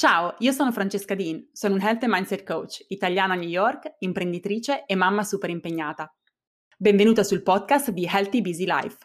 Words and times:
Ciao, 0.00 0.34
io 0.38 0.52
sono 0.52 0.72
Francesca 0.72 1.14
Dean, 1.14 1.50
sono 1.52 1.74
un 1.74 1.82
Health 1.82 2.04
and 2.04 2.12
Mindset 2.14 2.42
Coach, 2.42 2.86
italiana 2.88 3.34
a 3.34 3.36
New 3.36 3.46
York, 3.46 3.96
imprenditrice 3.98 4.86
e 4.86 4.94
mamma 4.94 5.22
super 5.24 5.50
impegnata. 5.50 6.10
Benvenuta 6.78 7.22
sul 7.22 7.42
podcast 7.42 7.90
di 7.90 8.08
Healthy 8.10 8.40
Busy 8.40 8.64
Life. 8.64 8.96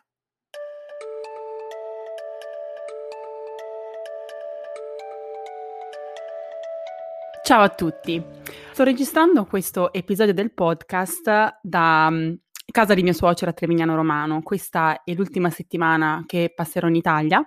Ciao 7.43 7.61
a 7.61 7.69
tutti, 7.71 8.23
sto 8.71 8.83
registrando 8.85 9.43
questo 9.43 9.91
episodio 9.91 10.33
del 10.33 10.53
podcast 10.53 11.59
da 11.61 12.07
um, 12.09 12.39
casa 12.71 12.93
di 12.93 13.03
mia 13.03 13.11
suocera 13.11 13.51
a 13.51 13.53
Trevignano 13.53 13.95
Romano. 13.95 14.41
Questa 14.41 15.03
è 15.03 15.13
l'ultima 15.13 15.49
settimana 15.49 16.23
che 16.25 16.53
passerò 16.55 16.87
in 16.87 16.95
Italia 16.95 17.45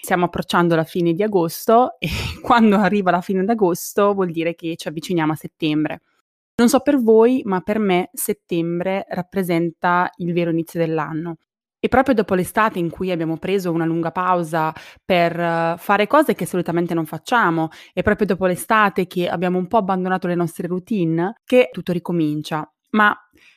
Stiamo 0.00 0.24
approcciando 0.24 0.74
la 0.74 0.84
fine 0.84 1.12
di 1.12 1.22
agosto 1.22 1.98
e 1.98 2.08
quando 2.42 2.76
arriva 2.76 3.10
la 3.10 3.20
fine 3.20 3.44
d'agosto 3.44 4.14
vuol 4.14 4.30
dire 4.30 4.54
che 4.54 4.76
ci 4.76 4.88
avviciniamo 4.88 5.32
a 5.32 5.36
settembre. 5.36 6.00
Non 6.56 6.68
so 6.68 6.80
per 6.80 7.00
voi, 7.00 7.42
ma 7.44 7.60
per 7.60 7.78
me 7.78 8.10
settembre 8.12 9.06
rappresenta 9.08 10.10
il 10.16 10.32
vero 10.32 10.50
inizio 10.50 10.78
dell'anno. 10.78 11.36
E 11.78 11.88
proprio 11.88 12.14
dopo 12.14 12.34
l'estate 12.34 12.78
in 12.78 12.90
cui 12.90 13.10
abbiamo 13.10 13.38
preso 13.38 13.72
una 13.72 13.86
lunga 13.86 14.10
pausa 14.10 14.70
per 15.02 15.38
uh, 15.38 15.78
fare 15.78 16.06
cose 16.06 16.34
che 16.34 16.44
solitamente 16.44 16.92
non 16.92 17.06
facciamo, 17.06 17.70
e 17.94 18.02
proprio 18.02 18.26
dopo 18.26 18.44
l'estate 18.44 19.06
che 19.06 19.26
abbiamo 19.28 19.56
un 19.56 19.66
po' 19.66 19.78
abbandonato 19.78 20.26
le 20.26 20.34
nostre 20.34 20.66
routine, 20.66 21.40
che 21.46 21.70
tutto 21.72 21.92
ricomincia. 21.92 22.70
Ma 22.90 23.16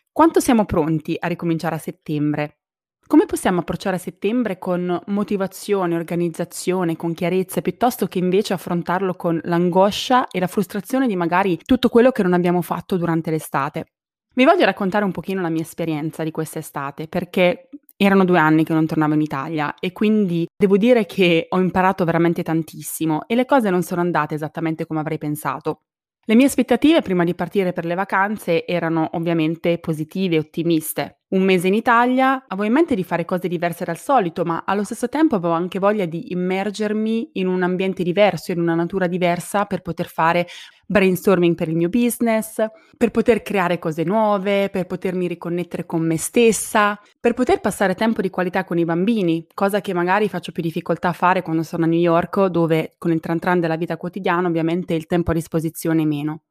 quanto 0.09 0.39
siamo 0.39 0.63
pronti 0.63 1.17
a 1.19 1.27
ricominciare 1.27 1.75
a 1.75 1.79
settembre? 1.79 2.59
Come 3.05 3.25
possiamo 3.25 3.59
approcciare 3.59 3.97
a 3.97 3.99
settembre 3.99 4.57
con 4.57 4.99
motivazione, 5.07 5.95
organizzazione, 5.95 6.95
con 6.95 7.13
chiarezza, 7.13 7.61
piuttosto 7.61 8.07
che 8.07 8.17
invece 8.17 8.53
affrontarlo 8.53 9.13
con 9.13 9.39
l'angoscia 9.43 10.27
e 10.27 10.39
la 10.39 10.47
frustrazione 10.47 11.05
di 11.05 11.15
magari 11.15 11.59
tutto 11.63 11.89
quello 11.89 12.11
che 12.11 12.23
non 12.23 12.33
abbiamo 12.33 12.61
fatto 12.61 12.97
durante 12.97 13.29
l'estate? 13.29 13.85
Vi 14.33 14.45
voglio 14.45 14.65
raccontare 14.65 15.05
un 15.05 15.11
pochino 15.11 15.41
la 15.41 15.49
mia 15.49 15.61
esperienza 15.61 16.23
di 16.23 16.31
quest'estate, 16.31 17.07
perché 17.07 17.69
erano 17.95 18.25
due 18.25 18.39
anni 18.39 18.63
che 18.63 18.73
non 18.73 18.87
tornavo 18.87 19.13
in 19.13 19.21
Italia 19.21 19.75
e 19.79 19.91
quindi 19.91 20.47
devo 20.55 20.77
dire 20.77 21.05
che 21.05 21.45
ho 21.49 21.59
imparato 21.59 22.05
veramente 22.05 22.41
tantissimo 22.41 23.27
e 23.27 23.35
le 23.35 23.45
cose 23.45 23.69
non 23.69 23.83
sono 23.83 24.01
andate 24.01 24.33
esattamente 24.33 24.87
come 24.87 25.01
avrei 25.01 25.19
pensato. 25.19 25.81
Le 26.25 26.35
mie 26.35 26.45
aspettative 26.45 27.01
prima 27.01 27.25
di 27.25 27.35
partire 27.35 27.73
per 27.73 27.85
le 27.85 27.95
vacanze 27.95 28.65
erano 28.65 29.09
ovviamente 29.13 29.77
positive 29.77 30.35
e 30.35 30.39
ottimiste 30.39 31.22
un 31.33 31.43
mese 31.43 31.67
in 31.67 31.73
Italia, 31.73 32.45
avevo 32.47 32.67
in 32.67 32.73
mente 32.73 32.95
di 32.95 33.03
fare 33.03 33.25
cose 33.25 33.47
diverse 33.47 33.83
dal 33.83 33.97
solito, 33.97 34.43
ma 34.45 34.63
allo 34.65 34.83
stesso 34.83 35.09
tempo 35.09 35.35
avevo 35.35 35.53
anche 35.53 35.79
voglia 35.79 36.05
di 36.05 36.31
immergermi 36.31 37.31
in 37.33 37.47
un 37.47 37.63
ambiente 37.63 38.03
diverso, 38.03 38.51
in 38.51 38.59
una 38.59 38.75
natura 38.75 39.07
diversa 39.07 39.65
per 39.65 39.81
poter 39.81 40.07
fare 40.07 40.47
brainstorming 40.85 41.55
per 41.55 41.69
il 41.69 41.75
mio 41.75 41.89
business, 41.89 42.63
per 42.95 43.09
poter 43.09 43.41
creare 43.41 43.79
cose 43.79 44.03
nuove, 44.03 44.69
per 44.69 44.85
potermi 44.85 45.27
riconnettere 45.27 45.87
con 45.87 46.05
me 46.05 46.17
stessa, 46.17 46.99
per 47.19 47.33
poter 47.33 47.61
passare 47.61 47.95
tempo 47.95 48.21
di 48.21 48.29
qualità 48.29 48.63
con 48.63 48.77
i 48.77 48.85
bambini, 48.85 49.47
cosa 49.55 49.81
che 49.81 49.93
magari 49.93 50.29
faccio 50.29 50.51
più 50.51 50.61
difficoltà 50.61 51.09
a 51.09 51.13
fare 51.13 51.41
quando 51.41 51.63
sono 51.63 51.85
a 51.85 51.87
New 51.87 51.99
York, 51.99 52.45
dove 52.45 52.93
con 52.99 53.11
il 53.11 53.19
tran 53.19 53.39
tran 53.39 53.59
della 53.59 53.75
vita 53.75 53.97
quotidiana 53.97 54.47
ovviamente 54.47 54.93
il 54.93 55.07
tempo 55.07 55.31
a 55.31 55.33
disposizione 55.33 56.03
è 56.03 56.05
meno. 56.05 56.41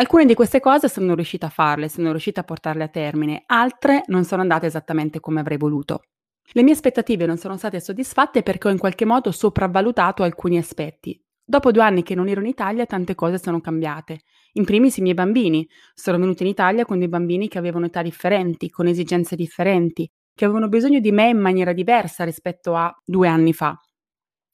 Alcune 0.00 0.24
di 0.24 0.32
queste 0.32 0.60
cose 0.60 0.88
sono 0.88 1.14
riuscita 1.14 1.48
a 1.48 1.50
farle, 1.50 1.90
sono 1.90 2.08
riuscita 2.08 2.40
a 2.40 2.44
portarle 2.44 2.84
a 2.84 2.88
termine, 2.88 3.42
altre 3.44 4.02
non 4.06 4.24
sono 4.24 4.40
andate 4.40 4.64
esattamente 4.64 5.20
come 5.20 5.40
avrei 5.40 5.58
voluto. 5.58 6.04
Le 6.52 6.62
mie 6.62 6.72
aspettative 6.72 7.26
non 7.26 7.36
sono 7.36 7.58
state 7.58 7.80
soddisfatte 7.80 8.42
perché 8.42 8.68
ho 8.68 8.70
in 8.70 8.78
qualche 8.78 9.04
modo 9.04 9.30
sopravvalutato 9.30 10.22
alcuni 10.22 10.56
aspetti. 10.56 11.22
Dopo 11.44 11.70
due 11.70 11.82
anni 11.82 12.02
che 12.02 12.14
non 12.14 12.28
ero 12.28 12.40
in 12.40 12.46
Italia, 12.46 12.86
tante 12.86 13.14
cose 13.14 13.36
sono 13.36 13.60
cambiate. 13.60 14.22
In 14.52 14.64
primis 14.64 14.96
i 14.96 15.02
miei 15.02 15.12
bambini. 15.12 15.68
Sono 15.92 16.16
venuta 16.16 16.44
in 16.44 16.48
Italia 16.48 16.86
con 16.86 16.98
dei 16.98 17.08
bambini 17.08 17.46
che 17.46 17.58
avevano 17.58 17.84
età 17.84 18.00
differenti, 18.00 18.70
con 18.70 18.86
esigenze 18.86 19.36
differenti, 19.36 20.10
che 20.34 20.46
avevano 20.46 20.68
bisogno 20.68 21.00
di 21.00 21.12
me 21.12 21.28
in 21.28 21.38
maniera 21.38 21.74
diversa 21.74 22.24
rispetto 22.24 22.74
a 22.74 22.90
due 23.04 23.28
anni 23.28 23.52
fa. 23.52 23.78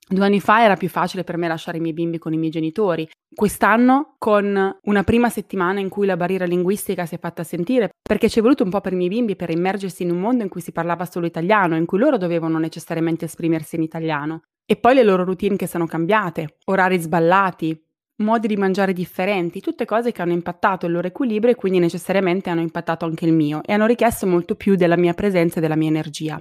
Due 0.09 0.25
anni 0.25 0.39
fa 0.39 0.63
era 0.63 0.77
più 0.77 0.89
facile 0.89 1.25
per 1.25 1.37
me 1.37 1.49
lasciare 1.49 1.79
i 1.79 1.81
miei 1.81 1.93
bimbi 1.93 2.19
con 2.19 2.33
i 2.33 2.37
miei 2.37 2.53
genitori. 2.53 3.09
Quest'anno, 3.35 4.15
con 4.19 4.79
una 4.81 5.03
prima 5.03 5.29
settimana 5.29 5.81
in 5.81 5.89
cui 5.89 6.07
la 6.07 6.17
barriera 6.17 6.45
linguistica 6.45 7.07
si 7.07 7.17
è 7.17 7.19
fatta 7.19 7.43
sentire, 7.43 7.91
perché 8.01 8.29
ci 8.29 8.39
è 8.39 8.43
voluto 8.43 8.63
un 8.63 8.71
po' 8.71 8.81
per 8.81 8.93
i 8.93 8.97
miei 8.97 9.09
bimbi 9.09 9.35
per 9.35 9.51
immergersi 9.51 10.05
in 10.05 10.13
un 10.13 10.21
mondo 10.21 10.45
in 10.45 10.49
cui 10.49 10.61
si 10.61 10.71
parlava 10.71 11.07
solo 11.07 11.27
italiano, 11.27 11.75
in 11.75 11.87
cui 11.87 11.99
loro 11.99 12.19
dovevano 12.19 12.59
necessariamente 12.61 13.25
esprimersi 13.25 13.75
in 13.75 13.83
italiano. 13.83 14.43
E 14.65 14.77
poi 14.77 14.95
le 14.95 15.03
loro 15.03 15.25
routine 15.25 15.57
che 15.57 15.67
sono 15.67 15.87
cambiate, 15.87 16.59
orari 16.67 16.99
sballati, 16.99 17.85
modi 18.23 18.47
di 18.47 18.57
mangiare 18.57 18.93
differenti, 18.93 19.61
tutte 19.61 19.85
cose 19.85 20.13
che 20.13 20.23
hanno 20.23 20.33
impattato 20.33 20.87
il 20.87 20.93
loro 20.93 21.09
equilibrio 21.09 21.53
e 21.53 21.57
quindi 21.57 21.81
necessariamente 21.81 22.49
hanno 22.49 22.61
impattato 22.61 23.05
anche 23.05 23.27
il 23.27 23.33
mio 23.33 23.61
e 23.65 23.73
hanno 23.73 23.87
richiesto 23.87 24.27
molto 24.27 24.55
più 24.55 24.77
della 24.77 24.97
mia 24.97 25.15
presenza 25.15 25.59
e 25.59 25.61
della 25.61 25.77
mia 25.77 25.89
energia. 25.89 26.41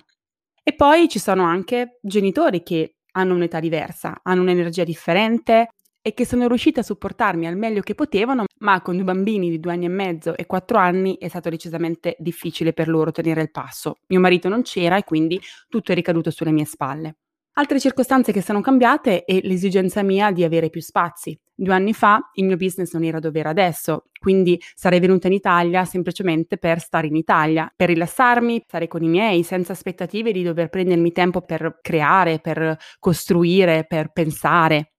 E 0.63 0.73
poi 0.73 1.07
ci 1.09 1.19
sono 1.19 1.43
anche 1.43 1.99
genitori 2.01 2.63
che 2.63 2.94
hanno 3.15 3.33
un'età 3.33 3.59
diversa, 3.59 4.19
hanno 4.23 4.41
un'energia 4.41 4.83
differente 4.83 5.69
e 6.01 6.13
che 6.13 6.25
sono 6.25 6.47
riusciti 6.47 6.79
a 6.79 6.83
supportarmi 6.83 7.47
al 7.47 7.57
meglio 7.57 7.81
che 7.81 7.95
potevano, 7.95 8.45
ma 8.59 8.79
con 8.81 8.95
due 8.95 9.03
bambini 9.03 9.49
di 9.49 9.59
due 9.59 9.71
anni 9.73 9.85
e 9.85 9.89
mezzo 9.89 10.37
e 10.37 10.45
quattro 10.45 10.77
anni 10.77 11.17
è 11.17 11.27
stato 11.27 11.49
decisamente 11.49 12.15
difficile 12.19 12.73
per 12.73 12.87
loro 12.87 13.11
tenere 13.11 13.41
il 13.41 13.49
passo. 13.49 13.95
Mio 14.07 14.19
marito 14.19 14.47
non 14.47 14.61
c'era 14.61 14.97
e 14.97 15.03
quindi 15.03 15.41
tutto 15.67 15.91
è 15.91 15.95
ricaduto 15.95 16.29
sulle 16.29 16.51
mie 16.51 16.65
spalle. 16.65 17.15
Altre 17.53 17.79
circostanze 17.79 18.31
che 18.31 18.43
sono 18.43 18.61
cambiate 18.61 19.23
è 19.23 19.39
l'esigenza 19.41 20.03
mia 20.03 20.31
di 20.31 20.43
avere 20.43 20.69
più 20.69 20.81
spazi. 20.81 21.35
Due 21.57 21.73
anni 21.73 21.93
fa 21.93 22.31
il 22.33 22.43
mio 22.43 22.57
business 22.57 22.91
non 22.91 23.05
era 23.05 23.19
dove 23.19 23.39
era 23.39 23.49
adesso, 23.49 24.07
quindi 24.19 24.61
sarei 24.73 24.99
venuta 24.99 25.27
in 25.27 25.33
Italia 25.33 25.85
semplicemente 25.85 26.57
per 26.57 26.81
stare 26.81 27.07
in 27.07 27.15
Italia, 27.15 27.71
per 27.73 27.87
rilassarmi, 27.87 28.63
stare 28.67 28.87
con 28.87 29.03
i 29.03 29.07
miei, 29.07 29.41
senza 29.43 29.71
aspettative 29.71 30.33
di 30.33 30.43
dover 30.43 30.67
prendermi 30.67 31.13
tempo 31.13 31.41
per 31.41 31.79
creare, 31.81 32.39
per 32.39 32.77
costruire, 32.99 33.85
per 33.87 34.11
pensare. 34.11 34.91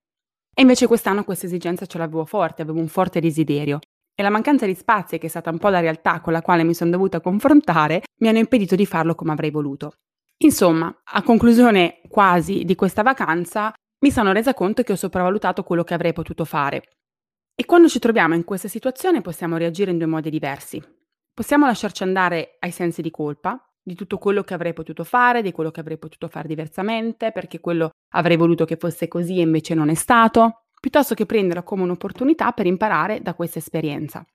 E 0.51 0.61
invece 0.63 0.87
quest'anno 0.87 1.23
questa 1.23 1.45
esigenza 1.45 1.85
ce 1.85 1.99
l'avevo 1.99 2.25
forte, 2.25 2.63
avevo 2.63 2.79
un 2.79 2.87
forte 2.87 3.19
desiderio. 3.19 3.77
E 4.15 4.23
la 4.23 4.31
mancanza 4.31 4.65
di 4.65 4.73
spazi, 4.73 5.19
che 5.19 5.27
è 5.27 5.29
stata 5.29 5.51
un 5.51 5.59
po' 5.59 5.69
la 5.69 5.79
realtà 5.79 6.21
con 6.21 6.33
la 6.33 6.41
quale 6.41 6.63
mi 6.63 6.73
sono 6.73 6.89
dovuta 6.89 7.21
confrontare, 7.21 8.01
mi 8.21 8.29
hanno 8.29 8.39
impedito 8.39 8.75
di 8.75 8.87
farlo 8.87 9.13
come 9.13 9.33
avrei 9.33 9.51
voluto. 9.51 9.91
Insomma, 10.37 10.91
a 11.03 11.21
conclusione 11.21 12.01
quasi 12.07 12.63
di 12.63 12.73
questa 12.73 13.03
vacanza, 13.03 13.71
mi 13.99 14.11
sono 14.11 14.31
resa 14.31 14.53
conto 14.53 14.83
che 14.83 14.91
ho 14.91 14.95
sopravvalutato 14.95 15.63
quello 15.63 15.83
che 15.83 15.93
avrei 15.93 16.13
potuto 16.13 16.45
fare. 16.45 16.83
E 17.55 17.65
quando 17.65 17.87
ci 17.87 17.99
troviamo 17.99 18.35
in 18.35 18.43
questa 18.43 18.67
situazione 18.67 19.21
possiamo 19.21 19.57
reagire 19.57 19.91
in 19.91 19.97
due 19.97 20.07
modi 20.07 20.29
diversi. 20.29 20.81
Possiamo 21.33 21.65
lasciarci 21.65 22.03
andare 22.03 22.57
ai 22.59 22.71
sensi 22.71 23.01
di 23.01 23.11
colpa, 23.11 23.59
di 23.81 23.95
tutto 23.95 24.17
quello 24.17 24.43
che 24.43 24.53
avrei 24.53 24.73
potuto 24.73 25.03
fare, 25.03 25.41
di 25.41 25.51
quello 25.51 25.71
che 25.71 25.79
avrei 25.79 25.97
potuto 25.97 26.27
fare 26.27 26.47
diversamente, 26.47 27.31
perché 27.31 27.59
quello 27.59 27.89
avrei 28.13 28.37
voluto 28.37 28.65
che 28.65 28.75
fosse 28.75 29.07
così 29.07 29.39
e 29.39 29.41
invece 29.41 29.73
non 29.73 29.89
è 29.89 29.95
stato, 29.95 30.65
piuttosto 30.79 31.15
che 31.15 31.25
prenderla 31.25 31.63
come 31.63 31.83
un'opportunità 31.83 32.51
per 32.51 32.65
imparare 32.65 33.21
da 33.21 33.33
questa 33.33 33.59
esperienza. 33.59 34.25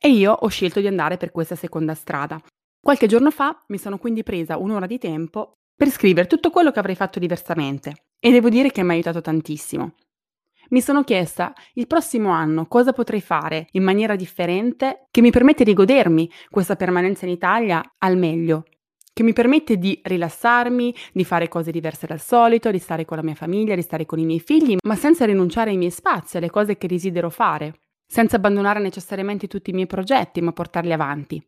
E 0.00 0.08
io 0.10 0.32
ho 0.32 0.48
scelto 0.48 0.80
di 0.80 0.86
andare 0.88 1.16
per 1.16 1.30
questa 1.30 1.54
seconda 1.54 1.94
strada, 1.94 2.42
Qualche 2.84 3.06
giorno 3.06 3.30
fa 3.30 3.56
mi 3.68 3.78
sono 3.78 3.96
quindi 3.96 4.24
presa 4.24 4.58
un'ora 4.58 4.86
di 4.86 4.98
tempo 4.98 5.52
per 5.72 5.88
scrivere 5.88 6.26
tutto 6.26 6.50
quello 6.50 6.72
che 6.72 6.80
avrei 6.80 6.96
fatto 6.96 7.20
diversamente 7.20 8.06
e 8.24 8.30
devo 8.30 8.48
dire 8.48 8.70
che 8.70 8.84
mi 8.84 8.90
ha 8.90 8.92
aiutato 8.92 9.20
tantissimo. 9.20 9.94
Mi 10.68 10.80
sono 10.80 11.02
chiesta 11.02 11.52
il 11.74 11.88
prossimo 11.88 12.30
anno 12.30 12.66
cosa 12.66 12.92
potrei 12.92 13.20
fare 13.20 13.66
in 13.72 13.82
maniera 13.82 14.14
differente 14.14 15.08
che 15.10 15.20
mi 15.20 15.32
permette 15.32 15.64
di 15.64 15.74
godermi 15.74 16.30
questa 16.48 16.76
permanenza 16.76 17.26
in 17.26 17.32
Italia 17.32 17.82
al 17.98 18.16
meglio, 18.16 18.62
che 19.12 19.24
mi 19.24 19.32
permette 19.32 19.76
di 19.76 20.00
rilassarmi, 20.00 20.94
di 21.12 21.24
fare 21.24 21.48
cose 21.48 21.72
diverse 21.72 22.06
dal 22.06 22.20
solito, 22.20 22.70
di 22.70 22.78
stare 22.78 23.04
con 23.04 23.16
la 23.16 23.24
mia 23.24 23.34
famiglia, 23.34 23.74
di 23.74 23.82
stare 23.82 24.06
con 24.06 24.20
i 24.20 24.24
miei 24.24 24.40
figli, 24.40 24.76
ma 24.84 24.94
senza 24.94 25.24
rinunciare 25.24 25.70
ai 25.70 25.76
miei 25.76 25.90
spazi, 25.90 26.36
alle 26.36 26.48
cose 26.48 26.78
che 26.78 26.86
desidero 26.86 27.28
fare, 27.28 27.80
senza 28.06 28.36
abbandonare 28.36 28.78
necessariamente 28.78 29.48
tutti 29.48 29.70
i 29.70 29.74
miei 29.74 29.88
progetti, 29.88 30.40
ma 30.40 30.52
portarli 30.52 30.92
avanti. 30.92 31.44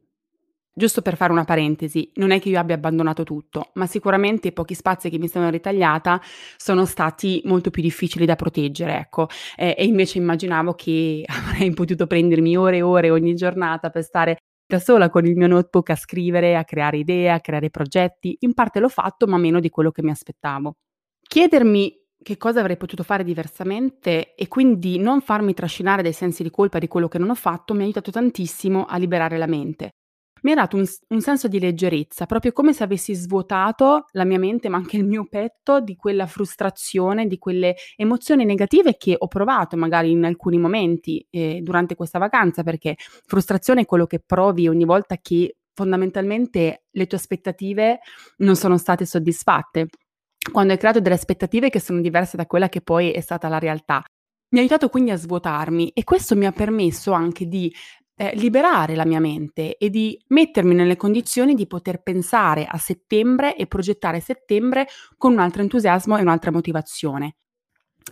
Giusto 0.76 1.02
per 1.02 1.14
fare 1.14 1.30
una 1.30 1.44
parentesi, 1.44 2.10
non 2.16 2.32
è 2.32 2.40
che 2.40 2.48
io 2.48 2.58
abbia 2.58 2.74
abbandonato 2.74 3.22
tutto, 3.22 3.70
ma 3.74 3.86
sicuramente 3.86 4.48
i 4.48 4.52
pochi 4.52 4.74
spazi 4.74 5.08
che 5.08 5.18
mi 5.18 5.28
sono 5.28 5.48
ritagliata 5.48 6.20
sono 6.56 6.84
stati 6.84 7.40
molto 7.44 7.70
più 7.70 7.80
difficili 7.80 8.26
da 8.26 8.34
proteggere, 8.34 8.98
ecco. 8.98 9.28
Eh, 9.54 9.76
e 9.78 9.84
invece 9.84 10.18
immaginavo 10.18 10.74
che 10.74 11.22
avrei 11.30 11.72
potuto 11.72 12.08
prendermi 12.08 12.56
ore 12.56 12.78
e 12.78 12.82
ore 12.82 13.10
ogni 13.10 13.34
giornata 13.34 13.90
per 13.90 14.02
stare 14.02 14.38
da 14.66 14.80
sola 14.80 15.10
con 15.10 15.24
il 15.26 15.36
mio 15.36 15.46
notebook 15.46 15.90
a 15.90 15.94
scrivere, 15.94 16.56
a 16.56 16.64
creare 16.64 16.96
idee, 16.98 17.30
a 17.30 17.40
creare 17.40 17.70
progetti. 17.70 18.36
In 18.40 18.52
parte 18.52 18.80
l'ho 18.80 18.88
fatto, 18.88 19.28
ma 19.28 19.38
meno 19.38 19.60
di 19.60 19.70
quello 19.70 19.92
che 19.92 20.02
mi 20.02 20.10
aspettavo. 20.10 20.74
Chiedermi 21.22 22.02
che 22.20 22.36
cosa 22.36 22.58
avrei 22.58 22.76
potuto 22.76 23.04
fare 23.04 23.22
diversamente 23.22 24.34
e 24.34 24.48
quindi 24.48 24.98
non 24.98 25.20
farmi 25.20 25.54
trascinare 25.54 26.02
dai 26.02 26.12
sensi 26.12 26.42
di 26.42 26.50
colpa 26.50 26.80
di 26.80 26.88
quello 26.88 27.06
che 27.06 27.18
non 27.18 27.30
ho 27.30 27.34
fatto 27.36 27.74
mi 27.74 27.82
ha 27.82 27.84
aiutato 27.84 28.10
tantissimo 28.10 28.86
a 28.86 28.96
liberare 28.96 29.36
la 29.38 29.46
mente 29.46 29.90
mi 30.44 30.52
ha 30.52 30.55
dato 30.55 30.76
un, 30.76 30.85
un, 31.08 31.20
senso 31.20 31.49
di 31.49 31.58
leggerezza, 31.58 32.26
proprio 32.26 32.52
come 32.52 32.73
se 32.73 32.85
avessi 32.85 33.14
svuotato 33.14 34.06
la 34.12 34.25
mia 34.25 34.38
mente, 34.38 34.69
ma 34.69 34.76
anche 34.76 34.96
il 34.96 35.05
mio 35.05 35.26
petto, 35.29 35.81
di 35.81 35.96
quella 35.96 36.26
frustrazione, 36.26 37.26
di 37.26 37.38
quelle 37.38 37.75
emozioni 37.96 38.44
negative 38.44 38.96
che 38.96 39.17
ho 39.19 39.26
provato 39.26 39.76
magari 39.76 40.11
in 40.11 40.25
alcuni 40.25 40.58
momenti 40.58 41.26
eh, 41.31 41.61
durante 41.62 41.94
questa 41.94 42.19
vacanza, 42.19 42.62
perché 42.62 42.96
frustrazione 43.26 43.82
è 43.82 43.87
quello 43.87 44.06
che 44.06 44.20
provi 44.20 44.69
ogni 44.69 44.85
volta 44.85 45.17
che 45.17 45.56
fondamentalmente 45.73 46.85
le 46.91 47.06
tue 47.06 47.19
aspettative 47.19 47.99
non 48.38 48.55
sono 48.55 48.79
state 48.79 49.05
soddisfatte 49.06 49.88
quando 50.52 50.73
hai 50.73 50.79
creato 50.79 51.00
delle 51.00 51.14
aspettative 51.14 51.70
che 51.70 51.81
sono 51.81 52.00
diverse 52.00 52.37
da 52.37 52.46
quella 52.46 52.69
che 52.69 52.82
poi 52.82 53.11
è 53.11 53.20
stata 53.20 53.49
la 53.49 53.58
realtà. 53.58 54.05
Mi 54.50 54.58
ha 54.58 54.62
aiutato 54.62 54.88
quindi 54.88 55.11
a 55.11 55.17
svuotarmi 55.17 55.91
e 55.91 56.05
questo 56.05 56.37
mi 56.37 56.46
ha 56.46 56.52
permesso 56.52 57.12
anche 57.12 57.46
di 57.46 57.75
eh, 58.16 58.32
liberare 58.37 58.94
la 58.94 59.05
mia 59.05 59.20
mente 59.20 59.76
e 59.76 59.90
di 59.90 60.22
mettermi 60.28 60.75
nelle 60.75 60.96
condizioni 60.96 61.55
di 61.55 61.66
poter 61.66 62.02
pensare 62.02 62.66
a 62.66 62.78
settembre 62.78 63.56
e 63.56 63.66
progettare 63.66 64.20
settembre 64.20 64.87
con 65.16 65.32
un 65.32 65.38
altro 65.38 65.62
entusiasmo 65.62 66.16
e 66.16 66.22
un'altra 66.22 66.50
motivazione. 66.50 67.37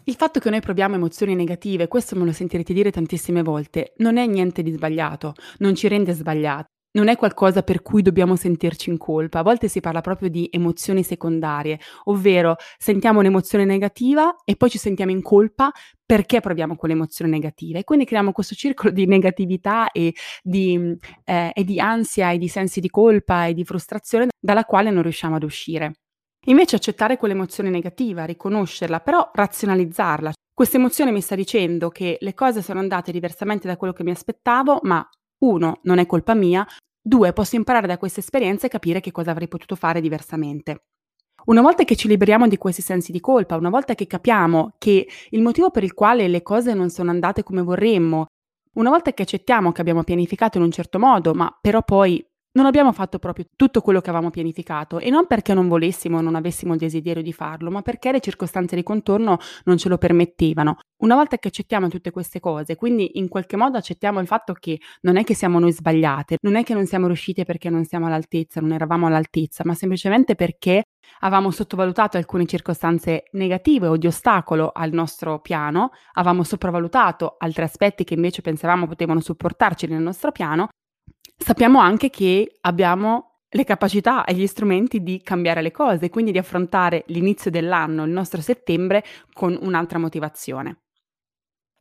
Il 0.05 0.15
fatto 0.15 0.41
che 0.41 0.51
noi 0.51 0.61
proviamo 0.61 0.95
emozioni 0.95 1.35
negative, 1.35 1.87
questo 1.87 2.17
me 2.17 2.25
lo 2.25 2.33
sentirete 2.33 2.73
dire 2.73 2.91
tantissime 2.91 3.43
volte, 3.43 3.93
non 3.99 4.17
è 4.17 4.27
niente 4.27 4.63
di 4.63 4.71
sbagliato, 4.71 5.35
non 5.59 5.75
ci 5.75 5.87
rende 5.87 6.13
sbagliati 6.13 6.71
non 6.93 7.09
è 7.09 7.17
qualcosa 7.17 7.63
per 7.63 7.83
cui 7.83 8.03
dobbiamo 8.03 8.37
sentirci 8.37 8.91
in 8.91 8.99
colpa. 8.99 9.41
A 9.41 9.43
volte 9.43 9.69
si 9.69 9.81
parla 9.81 10.01
proprio 10.01 10.29
di 10.29 10.49
emozioni 10.51 11.03
secondarie, 11.03 11.79
ovvero 12.05 12.57
sentiamo 12.79 13.21
un'emozione 13.21 13.65
negativa 13.65 14.37
e 14.45 14.57
poi 14.57 14.71
ci 14.71 14.79
sentiamo 14.79 15.11
in 15.11 15.23
colpa 15.23 15.71
perché 16.05 16.41
proviamo 16.41 16.77
quell'emozione 16.77 17.31
negativa 17.31 17.79
e 17.79 17.85
quindi 17.85 18.05
creiamo 18.05 18.33
questo 18.33 18.55
circolo 18.55 18.91
di 18.91 19.07
negatività 19.07 19.91
e 19.93 20.15
di, 20.43 20.97
eh, 21.25 21.51
e 21.55 21.65
di 21.65 21.81
ansia 21.81 22.31
e 22.33 22.39
di 22.39 22.49
sensi 22.49 22.81
di 22.81 22.91
colpa 22.91 23.47
e 23.47 23.55
di 23.55 23.65
frustrazione 23.65 24.29
dalla 24.39 24.65
quale 24.65 24.91
non 24.91 25.03
riusciamo 25.03 25.37
ad 25.37 25.43
uscire. 25.43 25.93
Invece 26.47 26.77
accettare 26.77 27.17
quell'emozione 27.17 27.71
negativa, 27.71 28.25
riconoscerla, 28.25 28.99
però 29.01 29.31
razionalizzarla. 29.33 30.33
Questa 30.53 30.77
emozione 30.77 31.13
mi 31.13 31.21
sta 31.21 31.37
dicendo 31.37 31.89
che 31.89 32.19
le 32.21 32.35
cose 32.35 32.63
sono 32.63 32.81
andate 32.81 33.13
diversamente 33.13 33.69
da 33.69 33.77
quello 33.77 33.93
che 33.93 34.03
mi 34.03 34.11
aspettavo, 34.11 34.81
ma 34.83 35.09
uno, 35.43 35.81
non 35.83 35.99
è 35.99 36.07
colpa 36.07 36.35
mia, 36.35 36.67
due, 37.01 37.33
posso 37.33 37.57
imparare 37.57 37.87
da 37.87 37.99
questa 37.99 38.21
esperienza 38.21 38.67
e 38.67 38.71
capire 38.71 39.01
che 39.01 39.13
cosa 39.13 39.31
avrei 39.31 39.49
potuto 39.49 39.77
fare 39.77 40.01
diversamente. 40.01 40.85
Una 41.45 41.61
volta 41.61 41.83
che 41.85 41.97
ci 41.97 42.07
liberiamo 42.07 42.47
di 42.47 42.57
questi 42.57 42.83
sensi 42.83 43.11
di 43.11 43.19
colpa, 43.19 43.57
una 43.57 43.71
volta 43.71 43.95
che 43.95 44.07
capiamo 44.07 44.75
che 44.79 45.09
il 45.31 45.43
motivo 45.43 45.71
per 45.71 45.83
il 45.83 45.93
quale 45.93 46.29
le 46.29 46.43
cose 46.43 46.73
non 46.73 46.89
sono 46.89 47.11
andate 47.11 47.43
come 47.43 47.63
vorremmo, 47.63 48.27
una 48.75 48.91
volta 48.91 49.13
che 49.13 49.23
accettiamo 49.23 49.73
che 49.73 49.81
abbiamo 49.81 50.05
pianificato 50.05 50.59
in 50.59 50.65
un 50.65 50.71
certo 50.71 50.99
modo, 50.99 51.35
ma 51.35 51.55
però 51.61 51.83
poi 51.83 52.25
non 52.53 52.67
abbiamo 52.67 52.93
fatto 52.93 53.19
proprio 53.19 53.47
tutto 53.57 53.81
quello 53.81 54.01
che 54.01 54.11
avevamo 54.11 54.31
pianificato 54.31 54.99
e 54.99 55.09
non 55.11 55.27
perché 55.27 55.55
non 55.55 55.69
volessimo 55.69 56.19
o 56.19 56.21
non 56.21 56.35
avessimo 56.35 56.75
il 56.75 56.79
desiderio 56.79 57.23
di 57.23 57.33
farlo, 57.33 57.71
ma 57.71 57.83
perché 57.83 58.13
le 58.13 58.21
circostanze 58.21 58.77
di 58.77 58.83
contorno 58.83 59.39
non 59.65 59.79
ce 59.79 59.89
lo 59.89 59.97
permettevano. 59.99 60.77
Una 61.03 61.15
volta 61.15 61.39
che 61.39 61.49
accettiamo 61.49 61.89
tutte 61.89 62.11
queste 62.11 62.41
cose, 62.41 62.77
quindi 62.77 63.19
in 63.19 63.29
qualche 63.29 63.57
modo 63.57 63.79
accettiamo 63.79 64.21
il 64.21 64.27
fatto 64.27 64.53
che 64.53 64.79
non 65.01 65.17
è 65.17 65.25
che 65.25 65.35
siamo 65.35 65.59
noi 65.59 65.73
sbagliate, 65.73 66.37
non 66.43 66.57
è 66.57 66.63
che 66.63 66.75
non 66.75 66.87
siamo 66.87 67.07
riuscite 67.07 67.45
perché 67.45 67.71
non 67.71 67.85
siamo 67.85 68.07
all'altezza, 68.07 68.61
non 68.61 68.73
eravamo 68.73 69.07
all'altezza, 69.07 69.63
ma 69.65 69.75
semplicemente 69.75 70.35
perché 70.35 70.85
avevamo 71.21 71.51
sottovalutato 71.51 72.17
alcune 72.17 72.47
circostanze 72.47 73.25
negative 73.33 73.87
o 73.89 73.97
di 73.97 74.07
ostacolo 74.07 74.71
al 74.73 74.93
nostro 74.93 75.41
piano, 75.41 75.91
avevamo 76.13 76.45
sopravvalutato 76.45 77.37
altri 77.39 77.63
aspetti 77.65 78.05
che 78.05 78.15
invece 78.15 78.43
pensavamo 78.43 78.87
potevano 78.87 79.21
supportarci 79.21 79.87
nel 79.87 80.03
nostro 80.03 80.33
piano 80.33 80.69
Sappiamo 81.37 81.81
anche 81.81 82.09
che 82.11 82.59
abbiamo 82.61 83.41
le 83.49 83.65
capacità 83.65 84.25
e 84.25 84.35
gli 84.35 84.47
strumenti 84.47 85.03
di 85.03 85.21
cambiare 85.23 85.61
le 85.61 85.71
cose, 85.71 86.09
quindi 86.09 86.33
di 86.33 86.39
affrontare 86.39 87.05
l'inizio 87.09 87.51
dell'anno, 87.51 88.05
il 88.05 88.11
nostro 88.11 88.41
settembre, 88.41 89.05
con 89.33 89.59
un'altra 89.61 89.99
motivazione. 89.99 90.82